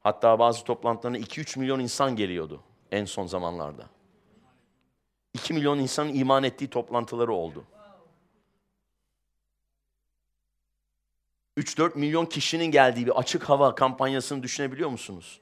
Hatta 0.00 0.38
bazı 0.38 0.64
toplantılarına 0.64 1.18
2-3 1.18 1.58
milyon 1.58 1.80
insan 1.80 2.16
geliyordu 2.16 2.60
en 2.92 3.04
son 3.04 3.26
zamanlarda. 3.26 3.86
2 5.34 5.54
milyon 5.54 5.78
insanın 5.78 6.14
iman 6.14 6.44
ettiği 6.44 6.70
toplantıları 6.70 7.32
oldu. 7.32 7.64
3-4 11.58 11.98
milyon 11.98 12.26
kişinin 12.26 12.66
geldiği 12.66 13.06
bir 13.06 13.18
açık 13.18 13.42
hava 13.48 13.74
kampanyasını 13.74 14.42
düşünebiliyor 14.42 14.90
musunuz? 14.90 15.40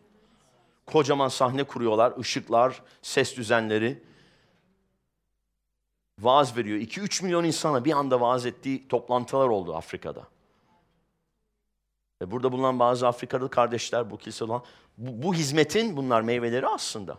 Kocaman 0.86 1.28
sahne 1.28 1.64
kuruyorlar, 1.64 2.18
ışıklar, 2.18 2.82
ses 3.02 3.36
düzenleri. 3.36 4.02
Vaaz 6.18 6.56
veriyor. 6.56 6.78
2-3 6.78 7.24
milyon 7.24 7.44
insana 7.44 7.84
bir 7.84 7.92
anda 7.92 8.20
vaaz 8.20 8.46
ettiği 8.46 8.88
toplantılar 8.88 9.48
oldu 9.48 9.76
Afrika'da. 9.76 10.28
Ve 12.22 12.30
burada 12.30 12.52
bulunan 12.52 12.78
bazı 12.78 13.08
Afrikalı 13.08 13.50
kardeşler, 13.50 14.10
bu 14.10 14.18
kilise 14.18 14.44
olan, 14.44 14.62
bu, 14.98 15.22
bu 15.22 15.34
hizmetin 15.34 15.96
bunlar 15.96 16.22
meyveleri 16.22 16.66
aslında. 16.66 17.18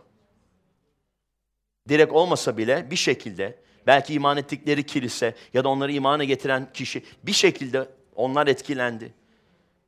Direkt 1.88 2.12
olmasa 2.12 2.56
bile 2.56 2.90
bir 2.90 2.96
şekilde, 2.96 3.58
belki 3.86 4.14
iman 4.14 4.36
ettikleri 4.36 4.86
kilise 4.86 5.34
ya 5.54 5.64
da 5.64 5.68
onları 5.68 5.92
imana 5.92 6.24
getiren 6.24 6.72
kişi 6.72 7.04
bir 7.22 7.32
şekilde 7.32 7.88
onlar 8.14 8.46
etkilendi. 8.46 9.14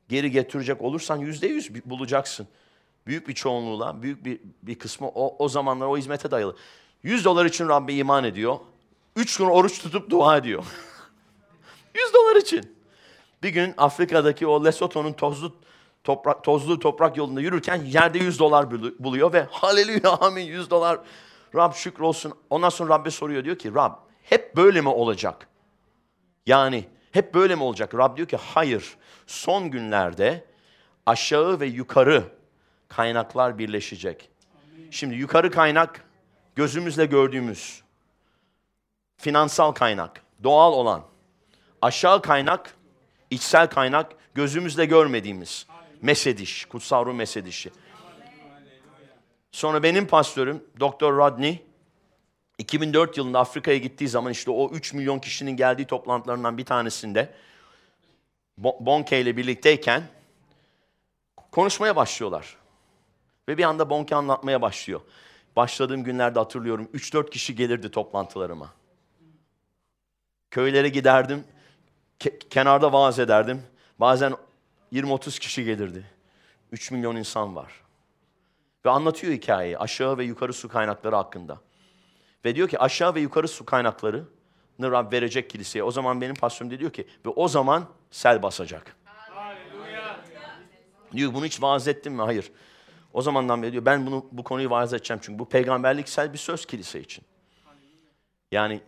Geri 0.09 0.31
getirecek 0.31 0.81
olursan 0.81 1.17
yüzde 1.17 1.47
yüz 1.47 1.85
bulacaksın. 1.85 2.47
Büyük 3.07 3.27
bir 3.27 3.33
çoğunluğuyla, 3.33 4.01
büyük 4.01 4.25
bir, 4.25 4.39
bir 4.63 4.79
kısmı 4.79 5.07
o, 5.07 5.45
o 5.45 5.49
zamanlar 5.49 5.85
o 5.87 5.97
hizmete 5.97 6.31
dayalı. 6.31 6.55
100 7.03 7.25
dolar 7.25 7.45
için 7.45 7.67
Rabbe 7.67 7.93
iman 7.93 8.23
ediyor. 8.23 8.59
Üç 9.15 9.37
gün 9.37 9.45
oruç 9.45 9.81
tutup 9.81 10.09
dua 10.09 10.37
ediyor. 10.37 10.63
100 11.95 12.13
dolar 12.13 12.35
için. 12.35 12.77
Bir 13.43 13.49
gün 13.49 13.73
Afrika'daki 13.77 14.47
o 14.47 14.65
Lesotho'nun 14.65 15.13
tozlu 15.13 15.55
toprak, 16.03 16.43
tozlu 16.43 16.79
toprak 16.79 17.17
yolunda 17.17 17.41
yürürken 17.41 17.83
yerde 17.85 18.19
100 18.19 18.39
dolar 18.39 18.71
buluyor 18.99 19.33
ve 19.33 19.47
haleluya 19.51 20.11
amin 20.11 20.45
100 20.45 20.69
dolar 20.69 20.99
Rab 21.55 21.73
şükür 21.73 22.03
olsun. 22.03 22.33
Ondan 22.49 22.69
sonra 22.69 22.93
Rabbe 22.93 23.11
soruyor 23.11 23.45
diyor 23.45 23.57
ki 23.57 23.73
Rab 23.75 23.93
hep 24.23 24.55
böyle 24.55 24.81
mi 24.81 24.89
olacak? 24.89 25.47
Yani 26.45 26.85
hep 27.11 27.33
böyle 27.33 27.55
mi 27.55 27.63
olacak? 27.63 27.95
Rab 27.95 28.17
diyor 28.17 28.27
ki 28.27 28.37
hayır. 28.37 28.97
Son 29.27 29.71
günlerde 29.71 30.45
aşağı 31.05 31.59
ve 31.59 31.65
yukarı 31.65 32.23
kaynaklar 32.87 33.57
birleşecek. 33.57 34.29
Şimdi 34.91 35.15
yukarı 35.15 35.51
kaynak 35.51 36.05
gözümüzle 36.55 37.05
gördüğümüz 37.05 37.81
finansal 39.19 39.71
kaynak, 39.71 40.23
doğal 40.43 40.73
olan. 40.73 41.03
Aşağı 41.81 42.21
kaynak 42.21 42.75
içsel 43.29 43.67
kaynak 43.67 44.11
gözümüzle 44.35 44.85
görmediğimiz 44.85 45.67
mesediş, 46.01 46.65
kutsal 46.65 47.05
ruh 47.05 47.13
mesedişi. 47.13 47.71
Sonra 49.51 49.83
benim 49.83 50.07
pastörüm 50.07 50.63
Doktor 50.79 51.17
Rodney 51.17 51.65
2004 52.57 53.17
yılında 53.17 53.39
Afrika'ya 53.39 53.77
gittiği 53.77 54.07
zaman 54.07 54.31
işte 54.31 54.51
o 54.51 54.69
3 54.71 54.93
milyon 54.93 55.19
kişinin 55.19 55.51
geldiği 55.51 55.85
toplantılarından 55.85 56.57
bir 56.57 56.65
tanesinde 56.65 57.33
Bonke 58.57 59.21
ile 59.21 59.37
birlikteyken 59.37 60.03
konuşmaya 61.51 61.95
başlıyorlar. 61.95 62.57
Ve 63.47 63.57
bir 63.57 63.63
anda 63.63 63.89
Bonke 63.89 64.15
anlatmaya 64.15 64.61
başlıyor. 64.61 65.01
Başladığım 65.55 66.03
günlerde 66.03 66.39
hatırlıyorum 66.39 66.89
3-4 66.93 67.29
kişi 67.29 67.55
gelirdi 67.55 67.91
toplantılarıma. 67.91 68.73
Köylere 70.51 70.89
giderdim, 70.89 71.43
ke- 72.19 72.39
kenarda 72.49 72.93
vaaz 72.93 73.19
ederdim. 73.19 73.63
Bazen 73.99 74.33
20-30 74.93 75.39
kişi 75.39 75.63
gelirdi. 75.63 76.05
3 76.71 76.91
milyon 76.91 77.15
insan 77.15 77.55
var. 77.55 77.81
Ve 78.85 78.89
anlatıyor 78.89 79.33
hikayeyi 79.33 79.77
aşağı 79.77 80.17
ve 80.17 80.23
yukarı 80.23 80.53
su 80.53 80.69
kaynakları 80.69 81.15
hakkında. 81.15 81.61
Ve 82.45 82.55
diyor 82.55 82.67
ki 82.69 82.79
aşağı 82.79 83.15
ve 83.15 83.19
yukarı 83.19 83.47
su 83.47 83.65
kaynakları 83.65 84.23
Rab 84.81 85.13
verecek 85.13 85.49
kiliseye. 85.49 85.83
O 85.83 85.91
zaman 85.91 86.21
benim 86.21 86.35
pastorum 86.35 86.71
de 86.71 86.79
diyor 86.79 86.91
ki 86.93 87.07
ve 87.25 87.29
o 87.29 87.47
zaman 87.47 87.85
sel 88.11 88.43
basacak. 88.43 88.95
Diyor 91.11 91.33
bunu 91.33 91.45
hiç 91.45 91.61
vaaz 91.61 91.87
ettim 91.87 92.13
mi? 92.13 92.21
Hayır. 92.21 92.51
O 93.13 93.21
zamandan 93.21 93.63
beri 93.63 93.71
diyor 93.71 93.85
ben 93.85 94.05
bunu 94.05 94.25
bu 94.31 94.43
konuyu 94.43 94.69
vaaz 94.69 94.93
edeceğim 94.93 95.21
çünkü 95.23 95.39
bu 95.39 95.49
peygamberliksel 95.49 96.33
bir 96.33 96.37
söz 96.37 96.65
kilise 96.65 96.99
için. 97.01 97.23
Yani 98.51 98.81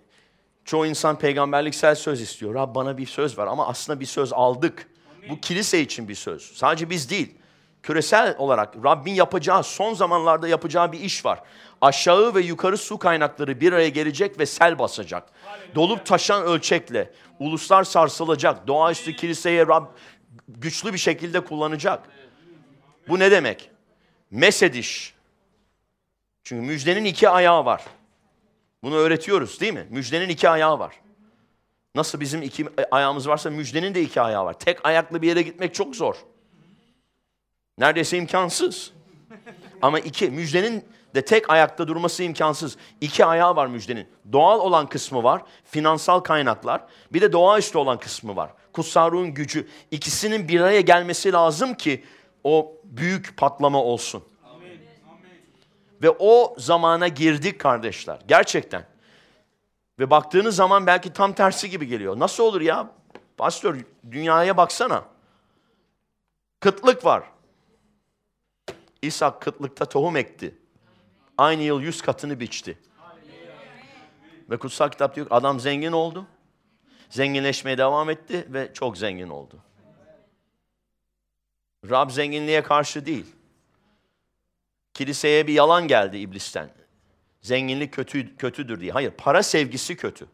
çoğu 0.66 0.86
insan 0.86 1.20
peygamberliksel 1.20 1.96
söz 1.96 2.22
istiyor. 2.22 2.54
Rab 2.54 2.76
bana 2.76 2.98
bir 2.98 3.06
söz 3.06 3.38
var 3.38 3.48
ama 3.48 3.68
aslında 3.68 4.00
bir 4.00 4.06
söz 4.06 4.34
aldık. 4.34 4.88
Bu 5.30 5.42
kilise 5.42 5.82
için 5.82 6.08
bir 6.08 6.16
söz. 6.16 6.42
Sadece 6.42 6.90
biz 6.90 7.10
değil. 7.10 7.36
Küresel 7.84 8.36
olarak 8.38 8.76
Rabbin 8.84 9.14
yapacağı, 9.14 9.64
son 9.64 9.94
zamanlarda 9.94 10.48
yapacağı 10.48 10.92
bir 10.92 11.00
iş 11.00 11.26
var. 11.26 11.40
Aşağı 11.82 12.36
ve 12.36 12.42
yukarı 12.42 12.78
su 12.78 12.98
kaynakları 12.98 13.62
bir 13.62 13.74
araya 13.74 13.90
gelecek 13.90 14.40
ve 14.40 14.46
sel 14.46 14.80
basacak. 14.80 15.30
Dolup 15.76 16.06
taşan 16.06 16.44
ölçekle 16.44 17.14
uluslar 17.40 17.84
sarsılacak. 17.84 18.68
Doğaüstü 18.68 19.16
kiliseye 19.16 19.68
Rab 19.68 19.86
güçlü 20.48 20.94
bir 20.94 20.98
şekilde 20.98 21.40
kullanacak. 21.40 22.04
Bu 23.08 23.20
ne 23.20 23.32
demek? 23.32 23.70
Mesediş. 24.32 25.14
Çünkü 26.44 26.68
müjdenin 26.68 27.06
iki 27.06 27.30
ayağı 27.30 27.66
var. 27.66 27.84
Bunu 28.84 28.96
öğretiyoruz 28.96 29.62
değil 29.62 29.74
mi? 29.74 29.88
Müjdenin 29.90 30.30
iki 30.30 30.50
ayağı 30.50 30.80
var. 30.80 31.02
Nasıl 31.96 32.20
bizim 32.20 32.42
iki 32.42 32.66
ayağımız 32.92 33.28
varsa 33.28 33.50
müjdenin 33.50 33.96
de 33.96 34.02
iki 34.02 34.22
ayağı 34.22 34.46
var. 34.46 34.60
Tek 34.60 34.86
ayaklı 34.86 35.22
bir 35.22 35.28
yere 35.28 35.42
gitmek 35.42 35.74
çok 35.74 35.96
zor. 35.96 36.16
Neredeyse 37.78 38.18
imkansız. 38.18 38.92
Ama 39.82 40.00
iki, 40.00 40.30
müjdenin 40.30 40.86
de 41.16 41.26
tek 41.26 41.50
ayakta 41.50 41.88
durması 41.88 42.24
imkansız. 42.24 42.78
İki 43.02 43.26
ayağı 43.26 43.56
var 43.56 43.68
müjdenin. 43.68 44.08
Doğal 44.32 44.60
olan 44.60 44.90
kısmı 44.90 45.24
var, 45.24 45.42
finansal 45.66 46.20
kaynaklar. 46.20 46.86
Bir 47.14 47.22
de 47.22 47.32
doğaüstü 47.32 47.78
olan 47.78 48.00
kısmı 48.00 48.36
var. 48.36 48.52
Kutsarruğun 48.74 49.34
gücü. 49.34 49.68
İkisinin 49.92 50.48
bir 50.48 50.62
araya 50.62 50.82
gelmesi 50.82 51.32
lazım 51.32 51.74
ki 51.74 52.04
o 52.44 52.76
büyük 52.84 53.38
patlama 53.38 53.84
olsun. 53.84 54.24
Ve 56.02 56.10
o 56.20 56.56
zamana 56.58 57.08
girdik 57.08 57.60
kardeşler. 57.60 58.20
Gerçekten. 58.28 58.86
Ve 60.00 60.10
baktığınız 60.10 60.56
zaman 60.56 60.88
belki 60.88 61.14
tam 61.14 61.34
tersi 61.34 61.70
gibi 61.70 61.88
geliyor. 61.88 62.20
Nasıl 62.20 62.44
olur 62.44 62.62
ya? 62.62 62.92
Pastör 63.38 63.82
dünyaya 64.12 64.58
baksana. 64.58 65.06
Kıtlık 66.60 67.06
var. 67.06 67.24
İsa 69.02 69.40
kıtlıkta 69.40 69.86
tohum 69.86 70.16
ekti. 70.16 70.56
Aynı 71.38 71.62
yıl 71.62 71.82
yüz 71.82 72.02
katını 72.02 72.40
biçti. 72.40 72.80
Ve 74.50 74.58
kutsal 74.58 74.90
kitap 74.90 75.16
diyor 75.16 75.28
adam 75.30 75.60
zengin 75.60 75.92
oldu. 75.92 76.26
Zenginleşmeye 77.10 77.78
devam 77.78 78.10
etti 78.10 78.48
ve 78.50 78.74
çok 78.74 78.98
zengin 78.98 79.30
oldu. 79.30 79.60
Rab 81.90 82.10
zenginliğe 82.10 82.64
karşı 82.64 83.06
değil. 83.06 83.36
Kiliseye 84.94 85.48
bir 85.48 85.54
yalan 85.54 85.88
geldi 85.88 86.18
iblisten. 86.18 86.70
Zenginlik 87.42 87.94
kötü, 87.94 88.38
kötüdür 88.38 88.80
diye. 88.80 88.92
Hayır, 88.92 89.12
para 89.12 89.44
sevgisi 89.44 89.98
kötü. 89.98 90.28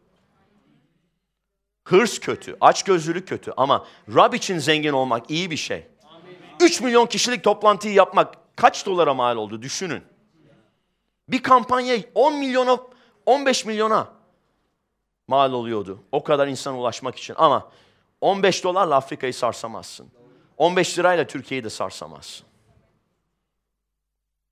Hırs 1.83 2.19
kötü, 2.19 2.57
açgözlülük 2.61 3.27
kötü 3.27 3.53
ama 3.57 3.87
Rab 4.15 4.33
için 4.33 4.57
zengin 4.57 4.93
olmak 4.93 5.31
iyi 5.31 5.51
bir 5.51 5.57
şey. 5.57 5.87
3 6.61 6.81
milyon 6.81 7.05
kişilik 7.05 7.43
toplantıyı 7.43 7.93
yapmak 7.93 8.35
kaç 8.55 8.85
dolara 8.85 9.13
mal 9.13 9.37
oldu 9.37 9.61
düşünün. 9.61 10.03
Bir 11.27 11.43
kampanya 11.43 11.97
10 12.15 12.35
milyona, 12.35 12.77
15 13.25 13.65
milyona 13.65 14.07
mal 15.27 15.53
oluyordu. 15.53 16.03
O 16.11 16.23
kadar 16.23 16.47
insan 16.47 16.75
ulaşmak 16.75 17.15
için 17.15 17.35
ama 17.37 17.71
15 18.21 18.63
dolarla 18.63 18.95
Afrika'yı 18.95 19.33
sarsamazsın. 19.33 20.07
15 20.57 20.99
lirayla 20.99 21.27
Türkiye'yi 21.27 21.63
de 21.63 21.69
sarsamazsın. 21.69 22.46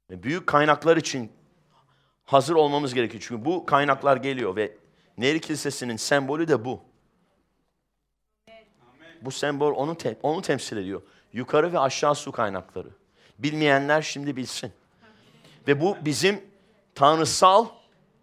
Ve 0.10 0.24
büyük 0.24 0.48
kaynaklar 0.48 0.98
için 0.98 1.32
hazır 2.26 2.56
olmamız 2.56 2.94
gerekiyor. 2.94 3.24
Çünkü 3.28 3.46
bu 3.46 3.66
kaynaklar 3.66 4.18
geliyor 4.18 4.56
ve 4.56 4.78
Nehir 5.18 5.40
Kilisesi'nin 5.40 5.98
sembolü 5.98 6.48
de 6.48 6.66
bu. 6.66 6.82
Bu 9.22 9.32
sembol 9.32 9.76
onu, 9.76 9.98
te 9.98 10.18
onu 10.24 10.42
temsil 10.42 10.78
ediyor. 10.78 11.02
Yukarı 11.34 11.74
ve 11.74 11.80
aşağı 11.80 12.16
su 12.16 12.32
kaynakları. 12.32 12.90
Bilmeyenler 13.40 14.02
şimdi 14.02 14.36
bilsin. 14.36 14.72
Ve 15.68 15.82
bu 15.82 15.98
bizim 16.02 16.44
tanrısal 16.96 17.68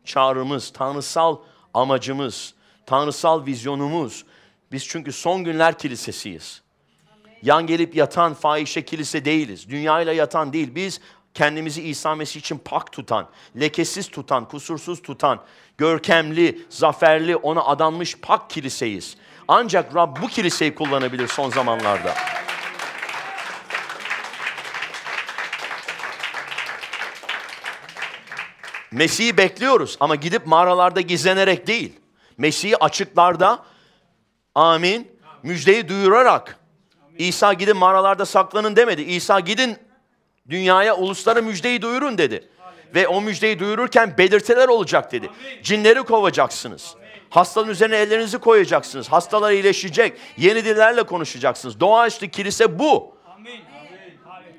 çağrımız, 0.04 0.72
tanrısal 0.72 1.38
amacımız, 1.74 2.54
tanrısal 2.86 3.46
vizyonumuz. 3.46 4.24
Biz 4.72 4.86
çünkü 4.86 5.12
son 5.12 5.44
günler 5.44 5.78
kilisesiyiz. 5.78 6.62
Yan 7.42 7.66
gelip 7.66 7.96
yatan 7.96 8.34
fahişe 8.34 8.84
kilise 8.84 9.24
değiliz. 9.24 9.68
Dünyayla 9.68 10.12
yatan 10.12 10.52
değil. 10.52 10.74
Biz 10.74 11.00
kendimizi 11.34 11.82
İsa 11.82 12.14
Mesih 12.14 12.40
için 12.40 12.58
pak 12.64 12.92
tutan, 12.92 13.28
lekesiz 13.60 14.10
tutan, 14.10 14.48
kusursuz 14.48 15.02
tutan, 15.02 15.40
görkemli, 15.78 16.66
zaferli, 16.68 17.36
ona 17.36 17.62
adanmış 17.64 18.16
pak 18.22 18.50
kiliseyiz. 18.50 19.16
Ancak 19.48 19.96
Rab 19.96 20.22
bu 20.22 20.28
kiliseyi 20.28 20.74
kullanabilir 20.74 21.28
son 21.28 21.50
zamanlarda. 21.50 22.14
Mesih'i 28.92 29.36
bekliyoruz 29.36 29.96
ama 30.00 30.14
gidip 30.14 30.46
mağaralarda 30.46 31.00
gizlenerek 31.00 31.66
değil. 31.66 32.00
Mesih'i 32.38 32.76
açıklarda, 32.76 33.64
amin, 34.54 35.18
müjdeyi 35.42 35.88
duyurarak. 35.88 36.58
İsa 37.18 37.52
gidin 37.52 37.76
mağaralarda 37.76 38.26
saklanın 38.26 38.76
demedi. 38.76 39.02
İsa 39.02 39.40
gidin 39.40 39.78
Dünyaya, 40.50 40.96
uluslara 40.96 41.42
müjdeyi 41.42 41.82
duyurun 41.82 42.18
dedi. 42.18 42.48
Ve 42.94 43.08
o 43.08 43.20
müjdeyi 43.20 43.58
duyururken 43.58 44.18
belirtiler 44.18 44.68
olacak 44.68 45.12
dedi. 45.12 45.30
Cinleri 45.62 46.02
kovacaksınız. 46.02 46.94
Hastanın 47.30 47.68
üzerine 47.68 47.96
ellerinizi 47.96 48.38
koyacaksınız. 48.38 49.08
Hastalar 49.08 49.52
iyileşecek. 49.52 50.18
Yeni 50.36 50.64
dillerle 50.64 51.02
konuşacaksınız. 51.02 51.80
Doğaüstü 51.80 52.30
kilise 52.30 52.78
bu. 52.78 53.16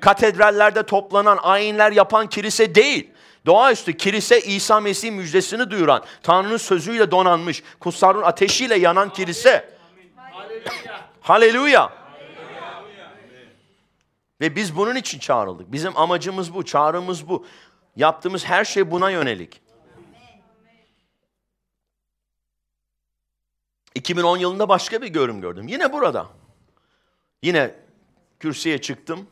Katedrallerde 0.00 0.82
toplanan, 0.82 1.38
ayinler 1.42 1.92
yapan 1.92 2.28
kilise 2.28 2.74
değil. 2.74 3.10
Doğaüstü 3.46 3.96
kilise 3.96 4.40
İsa 4.40 4.80
Mesih 4.80 5.10
müjdesini 5.10 5.70
duyuran, 5.70 6.04
Tanrı'nın 6.22 6.56
sözüyle 6.56 7.10
donanmış, 7.10 7.62
kutsarın 7.80 8.22
ateşiyle 8.22 8.74
yanan 8.74 9.12
kilise. 9.12 9.70
Haleluya. 11.20 12.03
Ve 14.40 14.56
biz 14.56 14.76
bunun 14.76 14.96
için 14.96 15.18
çağrıldık. 15.18 15.72
Bizim 15.72 15.96
amacımız 15.96 16.54
bu, 16.54 16.64
çağrımız 16.64 17.28
bu. 17.28 17.46
Yaptığımız 17.96 18.44
her 18.44 18.64
şey 18.64 18.90
buna 18.90 19.10
yönelik. 19.10 19.60
2010 23.94 24.36
yılında 24.36 24.68
başka 24.68 25.02
bir 25.02 25.08
görüm 25.08 25.40
gördüm. 25.40 25.68
Yine 25.68 25.92
burada. 25.92 26.26
Yine 27.42 27.74
kürsüye 28.40 28.80
çıktım. 28.80 29.26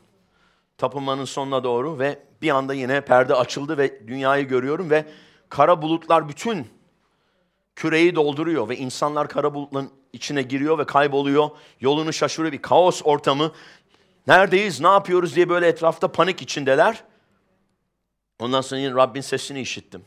Tapınmanın 0.79 1.25
sonuna 1.25 1.65
doğru 1.65 1.99
ve 1.99 2.23
bir 2.43 2.51
anda 2.51 2.75
yine 2.75 3.01
perde 3.01 3.35
açıldı 3.35 3.79
ve 3.79 4.09
dünyayı 4.09 4.49
görüyorum 4.49 4.91
ve 4.91 5.07
kara 5.49 5.83
bulutlar 5.83 6.29
bütün 6.29 6.67
küreyi 7.77 8.15
dolduruyor 8.15 8.69
ve 8.69 8.77
insanlar 8.77 9.29
kara 9.29 9.55
bulutların 9.55 9.91
içine 10.13 10.43
giriyor 10.43 10.79
ve 10.79 10.85
kayboluyor. 10.85 11.51
Yolunu 11.81 12.13
şaşırıyor 12.13 12.53
bir 12.53 12.63
kaos 12.63 13.03
ortamı. 13.05 13.53
Neredeyiz, 14.27 14.81
ne 14.81 14.89
yapıyoruz 14.89 15.37
diye 15.37 15.49
böyle 15.49 15.67
etrafta 15.69 16.13
panik 16.13 16.43
içindeler. 16.43 17.05
Ondan 18.39 18.61
sonra 18.61 18.81
yine 18.81 18.95
Rabbin 18.95 19.21
sesini 19.21 19.61
işittim. 19.61 20.05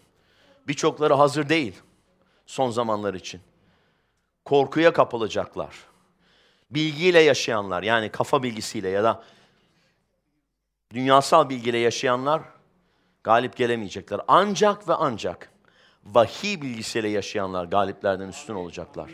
Birçokları 0.67 1.13
hazır 1.13 1.49
değil 1.49 1.81
son 2.45 2.69
zamanlar 2.69 3.13
için. 3.13 3.41
Korkuya 4.45 4.93
kapılacaklar. 4.93 5.75
Bilgiyle 6.71 7.19
yaşayanlar 7.19 7.83
yani 7.83 8.09
kafa 8.09 8.43
bilgisiyle 8.43 8.89
ya 8.89 9.03
da 9.03 9.23
dünyasal 10.93 11.49
bilgiyle 11.49 11.77
yaşayanlar 11.77 12.41
galip 13.23 13.57
gelemeyecekler. 13.57 14.21
Ancak 14.27 14.87
ve 14.87 14.93
ancak 14.93 15.51
vahiy 16.05 16.61
bilgisiyle 16.61 17.09
yaşayanlar 17.09 17.65
galiplerden 17.65 18.27
üstün 18.27 18.53
olacaklar. 18.53 19.11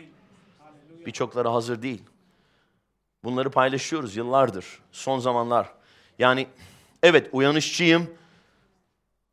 Birçokları 1.06 1.48
hazır 1.48 1.82
değil. 1.82 2.02
Bunları 3.24 3.50
paylaşıyoruz 3.50 4.16
yıllardır, 4.16 4.66
son 4.92 5.18
zamanlar. 5.18 5.72
Yani 6.18 6.46
evet 7.02 7.28
uyanışçıyım 7.32 8.10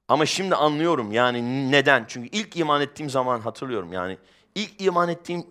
ama 0.08 0.26
şimdi 0.26 0.56
anlıyorum 0.56 1.12
yani 1.12 1.72
neden. 1.72 2.06
Çünkü 2.08 2.30
ilk 2.32 2.58
iman 2.58 2.82
ettiğim 2.82 3.10
zaman 3.10 3.40
hatırlıyorum 3.40 3.94
yani 3.94 4.18
ilk 4.56 4.82
iman 4.82 5.10
ettiğim 5.10 5.46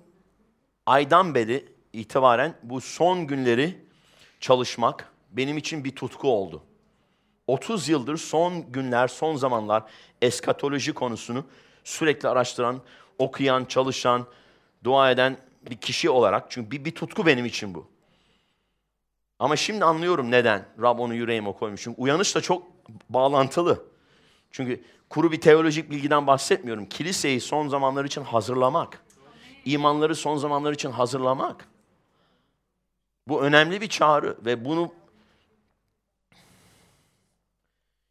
aydan 0.86 1.34
beri 1.34 1.68
itibaren 1.92 2.54
bu 2.62 2.80
son 2.80 3.26
günleri 3.26 3.78
çalışmak 4.40 5.12
benim 5.30 5.56
için 5.56 5.84
bir 5.84 5.96
tutku 5.96 6.30
oldu. 6.30 6.62
30 7.46 7.88
yıldır 7.88 8.16
son 8.16 8.72
günler, 8.72 9.08
son 9.08 9.36
zamanlar 9.36 9.82
eskatoloji 10.22 10.92
konusunu 10.92 11.44
sürekli 11.84 12.28
araştıran, 12.28 12.80
okuyan, 13.18 13.64
çalışan, 13.64 14.26
dua 14.84 15.10
eden 15.10 15.36
bir 15.70 15.76
kişi 15.76 16.10
olarak. 16.10 16.50
Çünkü 16.50 16.70
bir, 16.70 16.84
bir 16.84 16.94
tutku 16.94 17.26
benim 17.26 17.44
için 17.44 17.74
bu. 17.74 17.86
Ama 19.38 19.56
şimdi 19.56 19.84
anlıyorum 19.84 20.30
neden 20.30 20.64
Rab 20.82 20.98
onu 20.98 21.14
yüreğime 21.14 21.52
koymuş. 21.52 21.82
Çünkü 21.82 22.00
uyanış 22.00 22.34
da 22.34 22.40
çok 22.40 22.66
bağlantılı. 23.10 23.84
Çünkü 24.50 24.84
kuru 25.08 25.32
bir 25.32 25.40
teolojik 25.40 25.90
bilgiden 25.90 26.26
bahsetmiyorum. 26.26 26.86
Kiliseyi 26.86 27.40
son 27.40 27.68
zamanlar 27.68 28.04
için 28.04 28.22
hazırlamak. 28.22 29.02
imanları 29.64 30.14
son 30.14 30.36
zamanlar 30.36 30.72
için 30.72 30.90
hazırlamak. 30.90 31.68
Bu 33.28 33.42
önemli 33.42 33.80
bir 33.80 33.88
çağrı 33.88 34.36
ve 34.44 34.64
bunu 34.64 34.92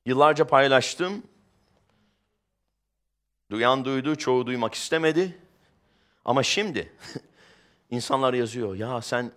yıllarca 0.06 0.48
paylaştım. 0.48 1.24
Duyan 3.52 3.86
duydu, 3.86 4.16
çoğu 4.16 4.46
duymak 4.46 4.74
istemedi. 4.74 5.38
Ama 6.26 6.44
şimdi 6.44 6.94
insanlar 7.92 8.34
yazıyor. 8.34 8.76
Ya 8.76 9.02
sen 9.02 9.32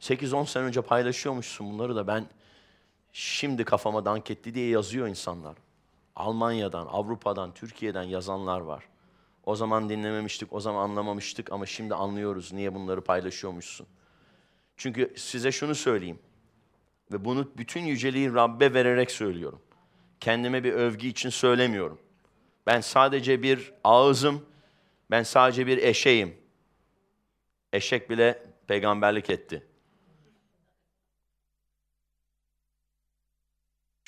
8-10 0.00 0.46
sene 0.46 0.64
önce 0.64 0.82
paylaşıyormuşsun 0.82 1.72
bunları 1.72 1.96
da 1.96 2.06
ben 2.06 2.26
şimdi 3.12 3.64
kafama 3.64 4.04
dank 4.04 4.30
etti 4.30 4.54
diye 4.54 4.68
yazıyor 4.68 5.08
insanlar. 5.08 5.56
Almanya'dan, 6.16 6.86
Avrupa'dan, 6.86 7.54
Türkiye'den 7.54 8.02
yazanlar 8.02 8.60
var. 8.60 8.84
O 9.44 9.56
zaman 9.56 9.88
dinlememiştik, 9.88 10.52
o 10.52 10.60
zaman 10.60 10.82
anlamamıştık 10.82 11.52
ama 11.52 11.66
şimdi 11.66 11.94
anlıyoruz 11.94 12.52
niye 12.52 12.74
bunları 12.74 13.00
paylaşıyormuşsun. 13.00 13.86
Çünkü 14.76 15.14
size 15.16 15.52
şunu 15.52 15.74
söyleyeyim 15.74 16.18
ve 17.12 17.24
bunu 17.24 17.50
bütün 17.56 17.80
yüceliği 17.80 18.34
Rabbe 18.34 18.74
vererek 18.74 19.10
söylüyorum. 19.10 19.60
Kendime 20.20 20.64
bir 20.64 20.72
övgü 20.72 21.06
için 21.06 21.30
söylemiyorum. 21.30 21.98
Ben 22.66 22.80
sadece 22.80 23.42
bir 23.42 23.72
ağızım, 23.84 24.46
ben 25.10 25.22
sadece 25.22 25.66
bir 25.66 25.78
eşeğim. 25.78 26.34
Eşek 27.72 28.10
bile 28.10 28.42
peygamberlik 28.66 29.30
etti. 29.30 29.69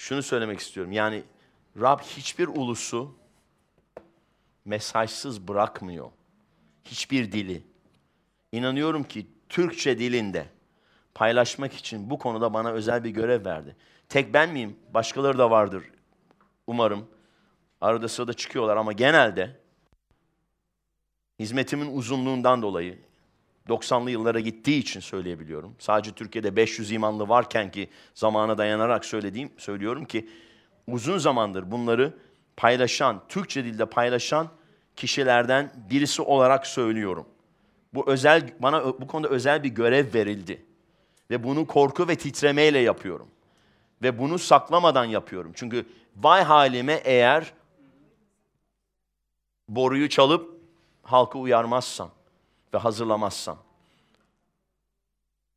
Şunu 0.02 0.22
söylemek 0.22 0.60
istiyorum. 0.60 0.92
Yani 0.92 1.22
Rab 1.80 2.00
hiçbir 2.00 2.48
ulusu 2.48 3.14
mesajsız 4.64 5.48
bırakmıyor. 5.48 6.10
Hiçbir 6.84 7.32
dili. 7.32 7.62
İnanıyorum 8.52 9.04
ki 9.04 9.26
Türkçe 9.48 9.98
dilinde 9.98 10.46
paylaşmak 11.14 11.74
için 11.74 12.10
bu 12.10 12.18
konuda 12.18 12.54
bana 12.54 12.70
özel 12.72 13.04
bir 13.04 13.10
görev 13.10 13.44
verdi. 13.44 13.76
Tek 14.08 14.34
ben 14.34 14.50
miyim? 14.50 14.76
Başkaları 14.94 15.38
da 15.38 15.50
vardır 15.50 15.84
umarım. 16.66 17.08
Arada 17.80 18.08
sırada 18.08 18.32
çıkıyorlar 18.32 18.76
ama 18.76 18.92
genelde 18.92 19.60
hizmetimin 21.38 21.96
uzunluğundan 21.96 22.62
dolayı 22.62 22.98
90'lı 23.68 24.10
yıllara 24.10 24.40
gittiği 24.40 24.78
için 24.78 25.00
söyleyebiliyorum. 25.00 25.74
Sadece 25.78 26.12
Türkiye'de 26.12 26.56
500 26.56 26.92
imanlı 26.92 27.28
varken 27.28 27.70
ki 27.70 27.88
zamana 28.14 28.58
dayanarak 28.58 29.04
söylediğim 29.04 29.50
söylüyorum 29.58 30.04
ki 30.04 30.28
uzun 30.86 31.18
zamandır 31.18 31.70
bunları 31.70 32.14
paylaşan, 32.56 33.22
Türkçe 33.28 33.64
dilde 33.64 33.86
paylaşan 33.86 34.48
kişilerden 34.96 35.72
birisi 35.90 36.22
olarak 36.22 36.66
söylüyorum. 36.66 37.26
Bu 37.94 38.10
özel 38.10 38.52
bana 38.58 38.84
bu 38.84 39.06
konuda 39.06 39.28
özel 39.28 39.62
bir 39.62 39.68
görev 39.68 40.14
verildi. 40.14 40.64
Ve 41.30 41.44
bunu 41.44 41.66
korku 41.66 42.08
ve 42.08 42.16
titremeyle 42.16 42.78
yapıyorum. 42.78 43.28
Ve 44.02 44.18
bunu 44.18 44.38
saklamadan 44.38 45.04
yapıyorum. 45.04 45.52
Çünkü 45.54 45.86
vay 46.16 46.42
halime 46.42 47.00
eğer 47.04 47.52
boruyu 49.68 50.08
çalıp 50.08 50.60
halkı 51.02 51.38
uyarmazsam 51.38 52.10
ve 52.74 52.78
hazırlamazsam. 52.78 53.58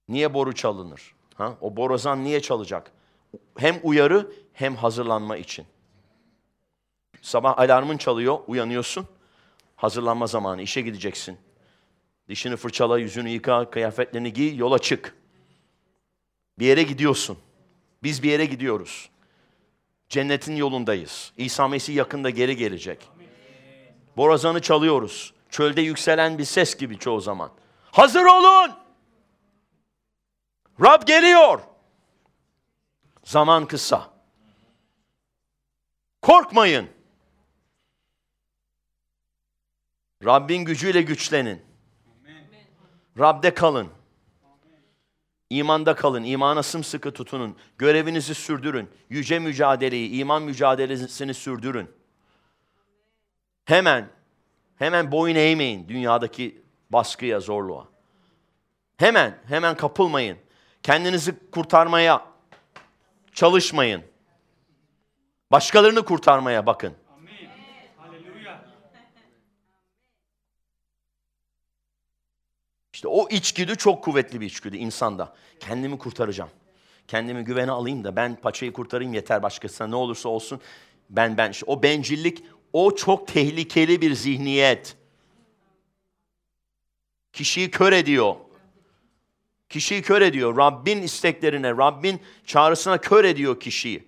Niye 0.09 0.33
boru 0.33 0.55
çalınır? 0.55 1.15
Ha? 1.35 1.57
O 1.61 1.77
borazan 1.77 2.23
niye 2.23 2.41
çalacak? 2.41 2.91
Hem 3.57 3.79
uyarı 3.83 4.31
hem 4.53 4.75
hazırlanma 4.75 5.37
için. 5.37 5.65
Sabah 7.21 7.57
alarmın 7.57 7.97
çalıyor, 7.97 8.39
uyanıyorsun. 8.47 9.07
Hazırlanma 9.75 10.27
zamanı, 10.27 10.61
işe 10.61 10.81
gideceksin. 10.81 11.37
Dişini 12.29 12.55
fırçala, 12.55 12.99
yüzünü 12.99 13.29
yıka, 13.29 13.69
kıyafetlerini 13.69 14.33
giy, 14.33 14.57
yola 14.57 14.79
çık. 14.79 15.15
Bir 16.59 16.65
yere 16.65 16.83
gidiyorsun. 16.83 17.37
Biz 18.03 18.23
bir 18.23 18.31
yere 18.31 18.45
gidiyoruz. 18.45 19.09
Cennetin 20.09 20.55
yolundayız. 20.55 21.31
İsa 21.37 21.67
Mesih 21.67 21.95
yakında 21.95 22.29
geri 22.29 22.55
gelecek. 22.55 23.09
Borazanı 24.17 24.61
çalıyoruz. 24.61 25.33
Çölde 25.49 25.81
yükselen 25.81 26.37
bir 26.37 26.45
ses 26.45 26.77
gibi 26.77 26.99
çoğu 26.99 27.21
zaman. 27.21 27.51
Hazır 27.91 28.25
olun! 28.25 28.71
Rab 30.81 31.07
geliyor. 31.07 31.61
Zaman 33.23 33.67
kısa. 33.67 34.13
Korkmayın. 36.21 36.89
Rabbin 40.25 40.65
gücüyle 40.65 41.01
güçlenin. 41.01 41.61
Rab'de 43.19 43.53
kalın. 43.53 43.89
İmanda 45.49 45.95
kalın, 45.95 46.23
imana 46.23 46.63
sımsıkı 46.63 47.13
tutunun. 47.13 47.57
Görevinizi 47.77 48.35
sürdürün. 48.35 48.89
Yüce 49.09 49.39
mücadeleyi, 49.39 50.09
iman 50.09 50.43
mücadelesini 50.43 51.33
sürdürün. 51.33 51.91
Hemen, 53.65 54.09
hemen 54.79 55.11
boyun 55.11 55.35
eğmeyin 55.35 55.89
dünyadaki 55.89 56.61
baskıya, 56.89 57.39
zorluğa. 57.39 57.87
Hemen, 58.97 59.37
hemen 59.47 59.77
kapılmayın. 59.77 60.37
Kendinizi 60.83 61.49
kurtarmaya 61.51 62.25
çalışmayın. 63.33 64.03
Başkalarını 65.51 66.05
kurtarmaya 66.05 66.65
bakın. 66.65 66.93
İşte 72.93 73.07
o 73.07 73.29
içgüdü 73.29 73.75
çok 73.75 74.03
kuvvetli 74.03 74.41
bir 74.41 74.45
içgüdü 74.45 74.77
insanda. 74.77 75.35
Kendimi 75.59 75.97
kurtaracağım. 75.97 76.49
Kendimi 77.07 77.43
güvene 77.43 77.71
alayım 77.71 78.03
da 78.03 78.15
ben 78.15 78.35
paçayı 78.35 78.73
kurtarayım 78.73 79.13
yeter 79.13 79.43
başkasına 79.43 79.87
ne 79.87 79.95
olursa 79.95 80.29
olsun. 80.29 80.61
Ben 81.09 81.37
ben 81.37 81.53
o 81.65 81.83
bencillik 81.83 82.43
o 82.75 82.95
çok 82.95 83.27
tehlikeli 83.27 84.01
bir 84.01 84.13
zihniyet. 84.13 84.97
Kişiyi 87.33 87.71
kör 87.71 87.91
ediyor. 87.91 88.35
Kişiyi 89.69 90.01
kör 90.01 90.21
ediyor. 90.21 90.57
Rabbin 90.57 91.01
isteklerine, 91.01 91.69
Rabbin 91.69 92.21
çağrısına 92.45 93.01
kör 93.01 93.23
ediyor 93.23 93.59
kişiyi. 93.59 94.07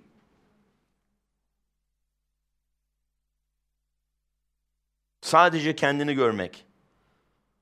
Sadece 5.22 5.76
kendini 5.76 6.14
görmek. 6.14 6.66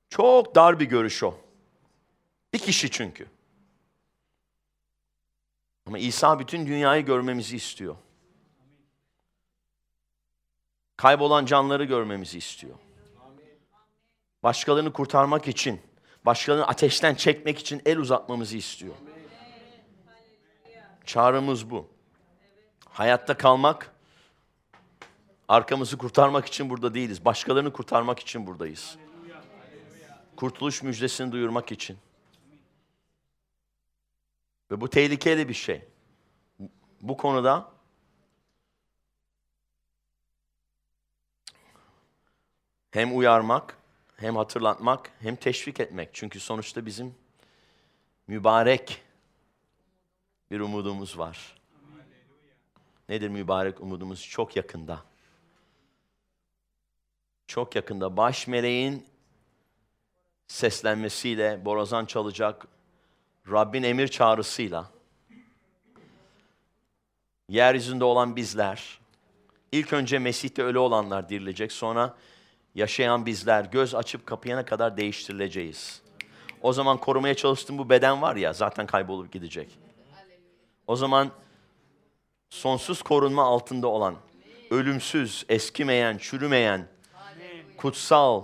Çok 0.09 0.55
dar 0.55 0.79
bir 0.79 0.85
görüş 0.85 1.23
o. 1.23 1.37
Bir 2.53 2.59
kişi 2.59 2.91
çünkü. 2.91 3.27
Ama 5.85 5.97
İsa 5.97 6.39
bütün 6.39 6.67
dünyayı 6.67 7.05
görmemizi 7.05 7.55
istiyor. 7.55 7.95
Kaybolan 10.97 11.45
canları 11.45 11.83
görmemizi 11.83 12.37
istiyor. 12.37 12.75
Başkalarını 14.43 14.93
kurtarmak 14.93 15.47
için, 15.47 15.81
başkalarını 16.25 16.67
ateşten 16.67 17.15
çekmek 17.15 17.59
için 17.59 17.81
el 17.85 17.97
uzatmamızı 17.97 18.57
istiyor. 18.57 18.95
Çağrımız 21.05 21.69
bu. 21.69 21.87
Hayatta 22.89 23.37
kalmak, 23.37 23.95
arkamızı 25.47 25.97
kurtarmak 25.97 26.45
için 26.45 26.69
burada 26.69 26.93
değiliz. 26.93 27.25
Başkalarını 27.25 27.73
kurtarmak 27.73 28.19
için 28.19 28.47
buradayız 28.47 28.97
kurtuluş 30.35 30.83
müjdesini 30.83 31.31
duyurmak 31.31 31.71
için. 31.71 31.97
Ve 34.71 34.81
bu 34.81 34.89
tehlikeli 34.89 35.49
bir 35.49 35.53
şey. 35.53 35.85
Bu 37.01 37.17
konuda 37.17 37.71
hem 42.95 43.17
uyarmak, 43.17 43.77
hem 44.17 44.35
hatırlatmak, 44.35 45.11
hem 45.19 45.35
teşvik 45.35 45.79
etmek. 45.79 46.09
Çünkü 46.13 46.39
sonuçta 46.39 46.85
bizim 46.85 47.15
mübarek 48.27 49.01
bir 50.51 50.59
umudumuz 50.59 51.17
var. 51.17 51.55
Nedir 53.09 53.29
mübarek 53.29 53.81
umudumuz? 53.81 54.29
Çok 54.29 54.55
yakında. 54.55 55.03
Çok 57.47 57.75
yakında 57.75 58.17
baş 58.17 58.47
meleğin 58.47 59.05
seslenmesiyle, 60.47 61.65
borazan 61.65 62.05
çalacak, 62.05 62.67
Rabbin 63.51 63.83
emir 63.83 64.07
çağrısıyla 64.07 64.91
Yeryüzünde 67.49 68.03
olan 68.03 68.35
bizler, 68.35 68.99
ilk 69.71 69.93
önce 69.93 70.19
Mesih'te 70.19 70.63
ölü 70.63 70.77
olanlar 70.77 71.29
dirilecek, 71.29 71.71
sonra 71.71 72.15
yaşayan 72.75 73.25
bizler 73.25 73.65
göz 73.65 73.95
açıp 73.95 74.25
kapayana 74.25 74.65
kadar 74.65 74.97
değiştirileceğiz. 74.97 76.01
O 76.61 76.73
zaman 76.73 76.97
korumaya 76.97 77.35
çalıştığım 77.35 77.77
bu 77.77 77.89
beden 77.89 78.21
var 78.21 78.35
ya 78.35 78.53
zaten 78.53 78.85
kaybolup 78.87 79.31
gidecek. 79.31 79.79
O 80.87 80.95
zaman 80.95 81.31
sonsuz 82.49 83.01
korunma 83.01 83.43
altında 83.43 83.87
olan, 83.87 84.15
ölümsüz, 84.71 85.45
eskimeyen, 85.49 86.17
çürümeyen, 86.17 86.87
kutsal, 87.77 88.43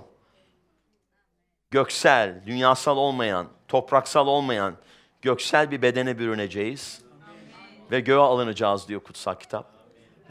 göksel, 1.71 2.43
dünyasal 2.45 2.97
olmayan, 2.97 3.47
topraksal 3.67 4.27
olmayan, 4.27 4.75
göksel 5.21 5.71
bir 5.71 5.81
bedene 5.81 6.19
bürüneceğiz. 6.19 7.01
Ve 7.91 7.99
göğe 7.99 8.19
alınacağız 8.19 8.87
diyor 8.87 8.99
kutsal 9.03 9.35
kitap. 9.35 9.65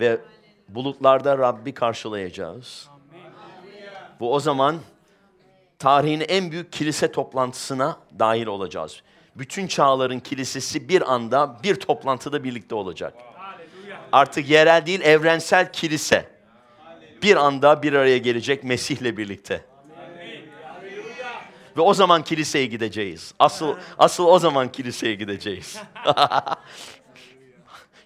Ve 0.01 0.21
bulutlarda 0.69 1.39
Rabbi 1.39 1.75
karşılayacağız. 1.75 2.89
Bu 4.21 4.35
o 4.35 4.41
zaman 4.41 4.79
tarihin 5.79 6.25
en 6.29 6.51
büyük 6.51 6.73
kilise 6.73 7.13
toplantısına 7.13 7.97
dahil 8.19 8.47
olacağız. 8.47 9.03
Bütün 9.37 9.67
çağların 9.67 10.21
kilisesi 10.21 10.89
bir 10.89 11.13
anda 11.13 11.57
bir 11.63 11.75
toplantıda 11.75 12.45
birlikte 12.45 12.75
olacak. 12.75 13.15
Artık 14.13 14.51
yerel 14.51 14.87
değil 14.87 15.01
evrensel 15.01 15.73
kilise 15.73 16.29
bir 17.23 17.37
anda 17.37 17.83
bir 17.83 17.93
araya 17.93 18.19
gelecek 18.19 18.65
Mesih'le 18.65 19.17
birlikte. 19.17 19.65
Ve 21.77 21.81
o 21.81 21.95
zaman 21.95 22.25
kiliseye 22.25 22.67
gideceğiz. 22.67 23.35
Asıl 23.39 23.75
asıl 23.99 24.25
o 24.25 24.39
zaman 24.39 24.73
kiliseye 24.73 25.15
gideceğiz. 25.15 25.79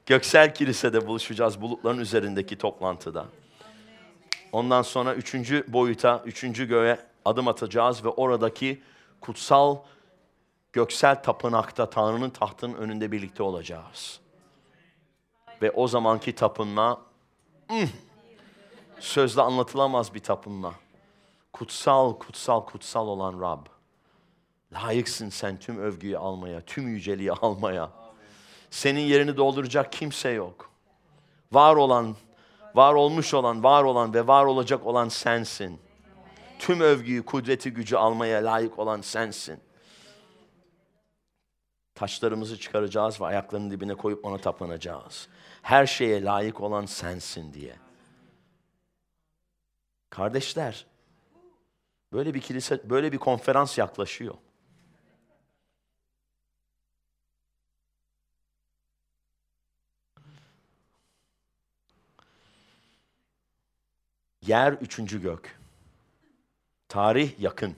Göksel 0.07 0.55
kilisede 0.55 1.07
buluşacağız 1.07 1.61
bulutların 1.61 1.99
üzerindeki 1.99 2.59
toplantıda. 2.59 3.27
Ondan 4.55 4.83
sonra 4.83 5.15
üçüncü 5.15 5.65
boyuta, 5.69 6.23
üçüncü 6.25 6.69
göğe 6.69 6.99
adım 7.25 7.49
atacağız 7.49 8.05
ve 8.05 8.09
oradaki 8.09 8.83
kutsal 9.21 9.79
göksel 10.73 11.23
tapınakta 11.23 11.91
Tanrı'nın 11.91 12.31
tahtının 12.31 12.75
önünde 12.75 13.13
birlikte 13.13 13.43
olacağız. 13.43 14.21
Ve 15.63 15.71
o 15.71 15.89
zamanki 15.89 16.35
tapınma 16.35 17.01
mm, 17.71 17.89
sözle 19.01 19.43
anlatılamaz 19.43 20.15
bir 20.15 20.21
tapınma. 20.21 20.75
Kutsal, 21.53 22.19
kutsal, 22.19 22.61
kutsal 22.61 23.09
olan 23.09 23.41
Rab. 23.41 23.67
Layıksın 24.73 25.29
sen 25.29 25.59
tüm 25.59 25.79
övgüyü 25.79 26.19
almaya, 26.19 26.61
tüm 26.61 26.89
yüceliği 26.89 27.33
almaya. 27.33 27.91
Senin 28.71 29.01
yerini 29.01 29.37
dolduracak 29.37 29.93
kimse 29.93 30.29
yok. 30.29 30.71
Var 31.53 31.77
olan, 31.77 32.17
var 32.75 32.95
olmuş 32.95 33.35
olan, 33.35 33.63
var 33.65 33.85
olan 33.85 34.15
ve 34.15 34.27
var 34.27 34.45
olacak 34.45 34.87
olan 34.87 35.09
sensin. 35.09 35.81
Tüm 36.59 36.81
övgüyü, 36.81 37.25
kudreti, 37.25 37.71
gücü 37.71 37.97
almaya 37.97 38.45
layık 38.45 38.79
olan 38.79 39.01
sensin. 39.01 39.61
Taşlarımızı 41.95 42.61
çıkaracağız 42.61 43.21
ve 43.21 43.27
ayaklarının 43.27 43.71
dibine 43.71 43.95
koyup 43.95 44.25
ona 44.25 44.39
tapınacağız. 44.39 45.29
Her 45.63 45.87
şeye 45.87 46.25
layık 46.25 46.61
olan 46.61 46.87
sensin 46.87 47.53
diye. 47.53 47.77
Kardeşler, 50.11 50.87
böyle 52.13 52.35
bir 52.35 52.41
kilise, 52.41 52.91
böyle 52.91 53.13
bir 53.13 53.19
konferans 53.19 53.79
yaklaşıyor. 53.79 54.35
Yer 64.47 64.73
üçüncü 64.73 65.23
gök. 65.23 65.61
Tarih 66.89 67.41
yakın. 67.41 67.77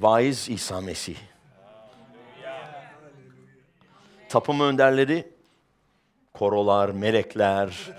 Vaiz 0.00 0.48
İsa 0.48 0.80
Mesih. 0.80 1.16
Tapım 4.28 4.60
önderleri 4.60 5.32
korolar, 6.32 6.88
melekler. 6.88 7.90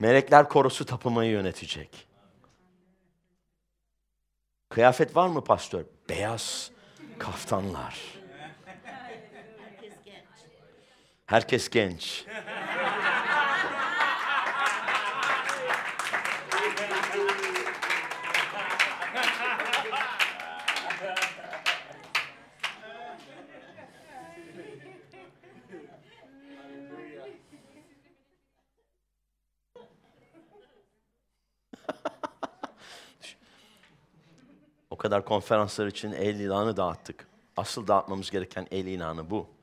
Melekler 0.00 0.48
korosu 0.48 0.86
tapımayı 0.86 1.30
yönetecek. 1.30 2.06
Kıyafet 4.68 5.16
var 5.16 5.28
mı 5.28 5.44
pastör? 5.44 5.84
Beyaz 6.08 6.70
kaftanlar. 7.18 8.23
Herkes 11.26 11.68
genç. 11.70 12.24
O 34.90 34.96
kadar 34.96 35.24
konferanslar 35.24 35.86
için 35.86 36.12
el 36.12 36.40
ilanı 36.40 36.76
dağıttık. 36.76 37.26
Asıl 37.56 37.86
dağıtmamız 37.86 38.30
gereken 38.30 38.66
el 38.70 38.86
ilanı 38.86 39.30
bu. 39.30 39.53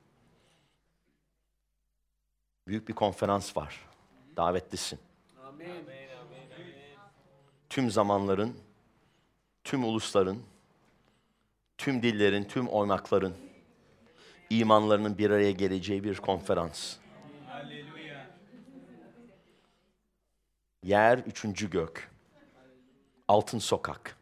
Büyük 2.68 2.88
bir 2.88 2.94
konferans 2.94 3.58
var. 3.58 3.88
Davetlisin. 4.38 5.00
Tüm 7.70 7.92
zamanların, 7.92 8.58
tüm 9.64 9.84
ulusların, 9.84 10.38
tüm 11.78 12.04
dillerin, 12.04 12.44
tüm 12.44 12.68
oynakların, 12.68 13.36
imanlarının 14.50 15.18
bir 15.18 15.30
araya 15.30 15.52
geleceği 15.52 16.04
bir 16.04 16.16
konferans. 16.16 16.96
Yer 20.84 21.18
üçüncü 21.18 21.70
gök. 21.70 22.12
Altın 23.28 23.60
sokak. 23.60 24.18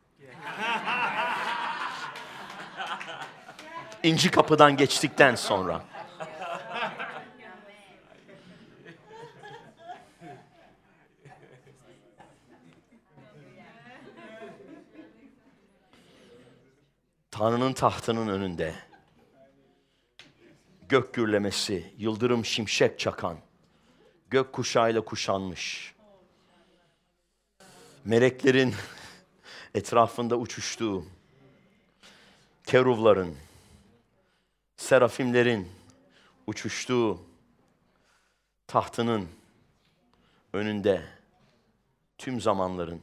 İnci 4.03 4.31
kapıdan 4.31 4.77
geçtikten 4.77 5.35
sonra. 5.35 5.83
Tanrı'nın 17.39 17.73
tahtının 17.73 18.27
önünde. 18.27 18.75
Gök 20.89 21.13
gürlemesi, 21.13 21.93
yıldırım 21.97 22.45
şimşek 22.45 22.99
çakan, 22.99 23.37
gök 24.29 24.53
kuşağıyla 24.53 25.01
kuşanmış, 25.01 25.95
meleklerin 28.05 28.75
etrafında 29.73 30.37
uçuştuğu, 30.37 31.05
keruvların, 32.65 33.35
serafimlerin 34.77 35.67
uçuştuğu 36.47 37.21
tahtının 38.67 39.27
önünde 40.53 41.03
tüm 42.17 42.41
zamanların, 42.41 43.01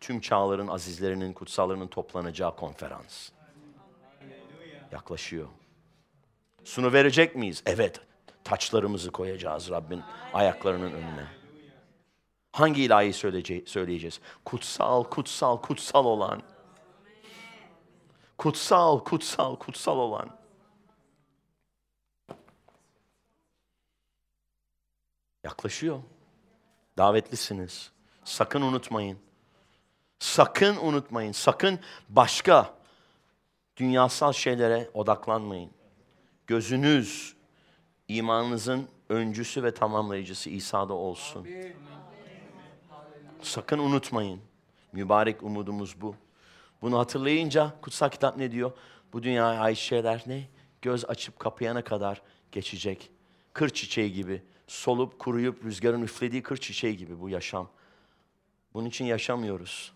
tüm 0.00 0.20
çağların 0.20 0.68
azizlerinin, 0.68 1.32
kutsallarının 1.32 1.88
toplanacağı 1.88 2.56
konferans 2.56 3.30
yaklaşıyor. 4.92 5.48
Sunu 6.64 6.92
verecek 6.92 7.36
miyiz? 7.36 7.62
Evet. 7.66 8.00
Taçlarımızı 8.44 9.10
koyacağız 9.10 9.70
Rabbin 9.70 10.02
ayaklarının 10.32 10.92
önüne. 10.92 11.26
Hangi 12.52 12.82
ilahi 12.82 13.12
söyleyeceğiz? 13.66 14.20
Kutsal, 14.44 15.04
kutsal, 15.04 15.56
kutsal 15.56 16.04
olan. 16.04 16.42
Kutsal, 18.38 18.98
kutsal, 18.98 19.56
kutsal 19.56 19.98
olan. 19.98 20.38
Yaklaşıyor. 25.44 26.02
Davetlisiniz. 26.98 27.92
Sakın 28.24 28.62
unutmayın. 28.62 29.18
Sakın 30.18 30.76
unutmayın. 30.76 31.32
Sakın 31.32 31.80
başka 32.08 32.77
dünyasal 33.78 34.32
şeylere 34.32 34.90
odaklanmayın. 34.94 35.70
Gözünüz 36.46 37.36
imanınızın 38.08 38.88
öncüsü 39.08 39.62
ve 39.62 39.74
tamamlayıcısı 39.74 40.50
İsa'da 40.50 40.94
olsun. 40.94 41.48
Sakın 43.42 43.78
unutmayın. 43.78 44.40
Mübarek 44.92 45.42
umudumuz 45.42 46.00
bu. 46.00 46.14
Bunu 46.82 46.98
hatırlayınca 46.98 47.74
kutsal 47.82 48.08
kitap 48.08 48.36
ne 48.36 48.52
diyor? 48.52 48.72
Bu 49.12 49.22
dünyaya 49.22 49.60
ait 49.60 49.78
şeyler 49.78 50.24
ne? 50.26 50.48
Göz 50.82 51.04
açıp 51.04 51.38
kapayana 51.38 51.84
kadar 51.84 52.22
geçecek. 52.52 53.10
Kır 53.52 53.68
çiçeği 53.68 54.12
gibi. 54.12 54.42
Solup 54.66 55.18
kuruyup 55.18 55.64
rüzgarın 55.64 56.02
üflediği 56.02 56.42
kır 56.42 56.56
çiçeği 56.56 56.96
gibi 56.96 57.20
bu 57.20 57.28
yaşam. 57.28 57.68
Bunun 58.74 58.88
için 58.88 59.04
yaşamıyoruz. 59.04 59.92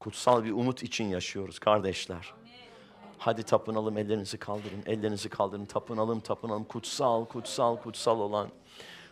Kutsal 0.00 0.44
bir 0.44 0.50
umut 0.50 0.82
için 0.82 1.04
yaşıyoruz 1.04 1.58
kardeşler. 1.58 2.34
Hadi 3.24 3.42
tapınalım, 3.42 3.98
ellerinizi 3.98 4.38
kaldırın, 4.38 4.82
ellerinizi 4.86 5.28
kaldırın, 5.28 5.64
tapınalım, 5.64 6.20
tapınalım. 6.20 6.64
Kutsal, 6.64 7.24
kutsal, 7.24 7.76
kutsal 7.76 8.20
olan, 8.20 8.48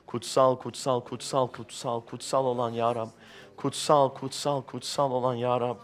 kutsal, 0.06 0.56
kutsal, 0.56 1.00
kutsal, 1.00 1.46
kutsal, 1.46 2.00
kutsal 2.00 2.44
olan 2.44 2.70
Ya 2.70 2.94
Rab. 2.94 3.08
Kutsal, 3.56 4.08
kutsal, 4.08 4.62
kutsal 4.62 5.10
olan 5.10 5.34
Ya 5.34 5.60
Rab. 5.60 5.76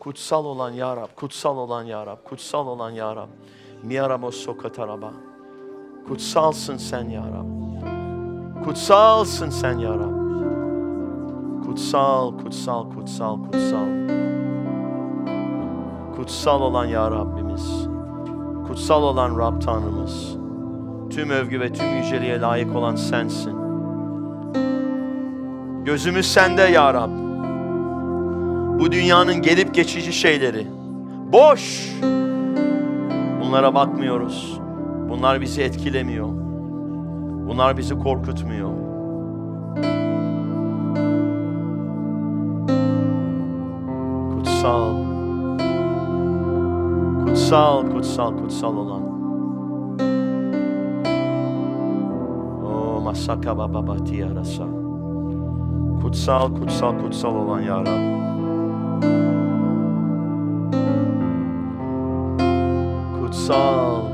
Kutsal 0.00 0.44
olan 0.44 0.70
Ya 0.70 0.96
Rab, 0.96 1.08
kutsal 1.16 1.56
olan 1.56 1.82
Ya 1.84 2.06
Rab, 2.06 2.24
kutsal 2.24 2.66
olan 2.66 2.90
Ya 2.90 3.16
Rab. 3.16 3.28
Miyaramos 3.82 4.36
sokataraba. 4.36 5.12
Kutsalsın 6.08 6.76
sen 6.76 7.08
Ya 7.08 7.22
Rab. 7.22 7.48
Kutsalsın 8.64 9.50
sen 9.50 9.78
Ya 9.78 9.94
Rab. 9.94 10.14
Kutsal, 11.66 12.38
kutsal, 12.38 12.90
kutsal, 12.90 13.44
kutsal. 13.44 14.33
Kutsal 16.24 16.60
olan 16.60 16.84
Ya 16.84 17.10
Rabbimiz. 17.10 17.88
Kutsal 18.66 19.02
olan 19.02 19.38
Rab 19.38 19.60
Tanrımız. 19.60 20.36
Tüm 21.10 21.30
övgü 21.30 21.60
ve 21.60 21.72
tüm 21.72 21.96
yüceliğe 21.96 22.40
layık 22.40 22.76
olan 22.76 22.96
sensin. 22.96 23.52
Gözümüz 25.84 26.32
sende 26.32 26.62
Ya 26.62 26.94
Rab. 26.94 27.10
Bu 28.80 28.92
dünyanın 28.92 29.42
gelip 29.42 29.74
geçici 29.74 30.12
şeyleri. 30.12 30.66
Boş. 31.32 31.92
Bunlara 33.40 33.74
bakmıyoruz. 33.74 34.60
Bunlar 35.08 35.40
bizi 35.40 35.62
etkilemiyor. 35.62 36.28
Bunlar 37.48 37.76
bizi 37.76 37.98
korkutmuyor. 37.98 38.70
Kutsal. 44.34 45.13
Kutsal, 47.34 47.90
kutsal, 47.90 48.30
kutsal 48.38 48.76
olan. 48.78 49.02
O 52.62 53.00
masaka 53.02 53.58
baba 53.58 53.82
bati 53.82 54.22
arasa. 54.22 54.66
Kutsal, 55.98 56.54
kutsal, 56.54 56.94
kutsal 57.02 57.34
olan 57.34 57.60
ya 57.66 57.82
Rab. 57.82 58.02
Kutsal. 63.18 63.98
Kutsal. 63.98 64.13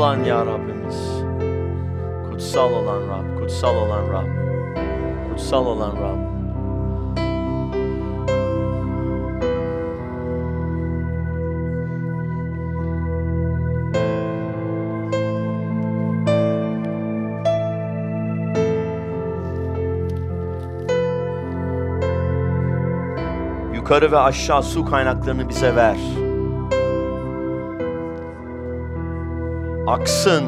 Olan 0.00 0.24
ya 0.24 0.46
Rabbimiz. 0.46 0.96
Kutsal 2.30 2.72
olan 2.72 3.08
Rab, 3.08 3.38
kutsal 3.38 3.76
olan 3.76 4.12
Rab. 4.12 4.26
Kutsal 5.30 5.66
olan 5.66 5.96
Rab. 5.96 6.20
Yukarı 23.74 24.12
ve 24.12 24.18
aşağı 24.18 24.62
su 24.62 24.84
kaynaklarını 24.84 25.48
bize 25.48 25.76
ver. 25.76 26.29
Aksın. 29.90 30.44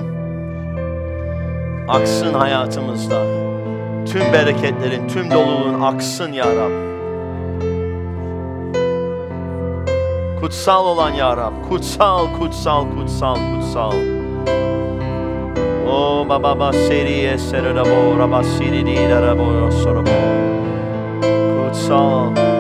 Aksın 1.89 2.35
hayatımızda. 2.35 3.23
Tüm 4.07 4.33
bereketlerin, 4.33 5.09
tüm 5.09 5.31
doluluğun 5.31 5.81
aksın 5.81 6.33
ya 6.33 6.45
Rab. 6.47 6.73
Kutsal 10.41 10.87
olan 10.87 11.11
ya 11.11 11.37
Rab. 11.37 11.53
Kutsal, 11.69 12.27
kutsal, 12.39 12.87
kutsal, 12.97 13.35
kutsal. 13.35 13.93
O 15.91 16.27
baba 16.29 16.59
basiri 16.59 17.21
eserabo 17.21 18.19
rabasiri 18.19 18.87
di 18.87 18.97
darabo 18.97 19.71
sorabo. 19.71 20.11
Kutsal. 21.69 22.35
Kutsal 22.35 22.52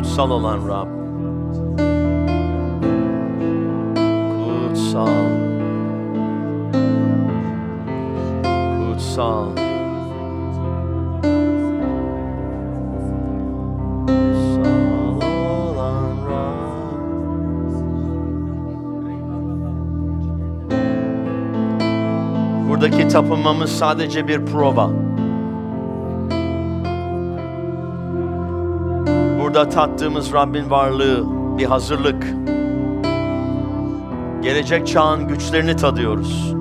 Kutsal 0.00 0.30
olan 0.30 0.68
Rab. 0.68 0.88
Kutsal. 4.44 5.08
Kutsal. 8.92 9.46
Buradaki 22.68 23.08
tapınmamız 23.08 23.70
sadece 23.70 24.28
bir 24.28 24.46
prova. 24.46 25.09
Burada 29.60 29.74
tattığımız 29.74 30.32
Rabbin 30.32 30.70
varlığı 30.70 31.24
bir 31.58 31.64
hazırlık. 31.64 32.22
Gelecek 34.42 34.86
çağın 34.86 35.28
güçlerini 35.28 35.76
tadıyoruz. 35.76 36.54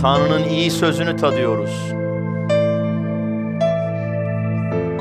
Tanrı'nın 0.00 0.48
iyi 0.48 0.70
sözünü 0.70 1.16
tadıyoruz. 1.16 1.92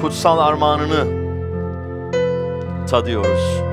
Kutsal 0.02 0.40
armağanını 0.40 1.06
tadıyoruz. 2.88 3.73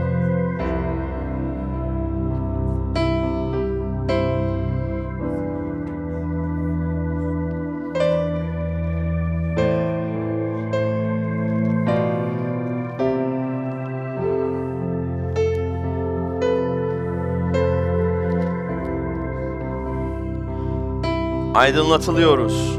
Aydınlatılıyoruz. 21.60 22.78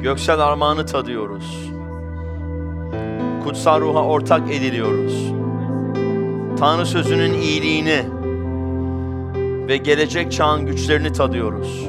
Göksel 0.00 0.40
armağanı 0.40 0.86
tadıyoruz. 0.86 1.70
Kutsal 3.44 3.80
ruha 3.80 4.04
ortak 4.04 4.50
ediliyoruz. 4.50 5.32
Tanrı 6.58 6.86
sözünün 6.86 7.32
iyiliğini 7.32 8.04
ve 9.68 9.76
gelecek 9.76 10.32
çağın 10.32 10.66
güçlerini 10.66 11.12
tadıyoruz. 11.12 11.88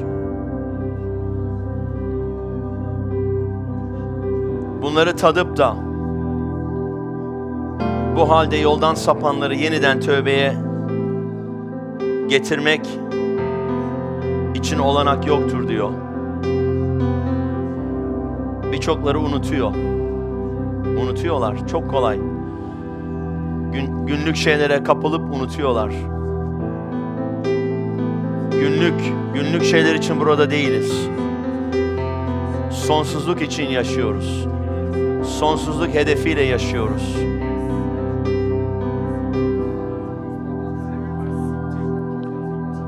bunları 4.90 5.16
tadıp 5.16 5.56
da 5.56 5.76
bu 8.16 8.30
halde 8.30 8.56
yoldan 8.56 8.94
sapanları 8.94 9.54
yeniden 9.54 10.00
tövbeye 10.00 10.54
getirmek 12.28 12.80
için 14.60 14.78
olanak 14.78 15.26
yoktur 15.26 15.68
diyor. 15.68 15.90
Birçokları 18.72 19.20
unutuyor. 19.20 19.74
Unutuyorlar. 21.02 21.68
Çok 21.68 21.90
kolay. 21.90 22.16
Gün, 23.72 24.06
günlük 24.06 24.36
şeylere 24.36 24.82
kapılıp 24.82 25.34
unutuyorlar. 25.34 25.92
Günlük, 28.50 29.12
günlük 29.34 29.64
şeyler 29.64 29.94
için 29.94 30.20
burada 30.20 30.50
değiliz. 30.50 31.08
Sonsuzluk 32.70 33.42
için 33.42 33.68
yaşıyoruz. 33.68 34.46
Sonsuzluk 35.38 35.94
hedefiyle 35.94 36.42
yaşıyoruz. 36.42 37.16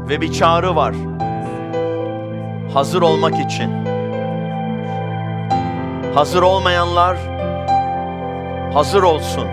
Ve 0.09 0.21
bir 0.21 0.33
çağrı 0.33 0.77
var. 0.77 0.95
Hazır 2.75 3.03
olmak 3.03 3.35
için. 3.47 3.71
Hazır 6.15 6.43
olmayanlar 6.43 7.17
hazır 8.75 9.03
olsun. 9.03 9.47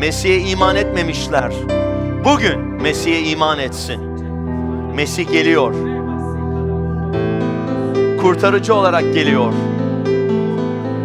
Mesih'e 0.00 0.38
iman 0.38 0.76
etmemişler. 0.76 1.52
Bugün 2.24 2.60
Mesih'e 2.60 3.22
iman 3.22 3.58
etsin. 3.58 4.00
Mesih 4.96 5.30
geliyor. 5.30 5.74
Kurtarıcı 8.20 8.74
olarak 8.74 9.14
geliyor. 9.14 9.52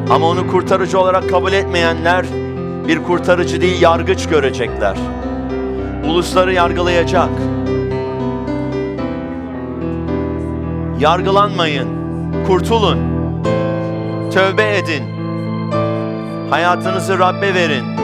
Ama 0.09 0.28
onu 0.28 0.47
kurtarıcı 0.47 0.99
olarak 0.99 1.30
kabul 1.30 1.53
etmeyenler 1.53 2.26
bir 2.88 3.03
kurtarıcı 3.03 3.61
değil 3.61 3.82
yargıç 3.82 4.28
görecekler. 4.28 4.97
Ulusları 6.09 6.53
yargılayacak. 6.53 7.30
Yargılanmayın. 11.00 11.88
Kurtulun. 12.48 13.00
Tövbe 14.34 14.78
edin. 14.78 15.04
Hayatınızı 16.50 17.20
Rabbe 17.20 17.54
verin. 17.54 17.95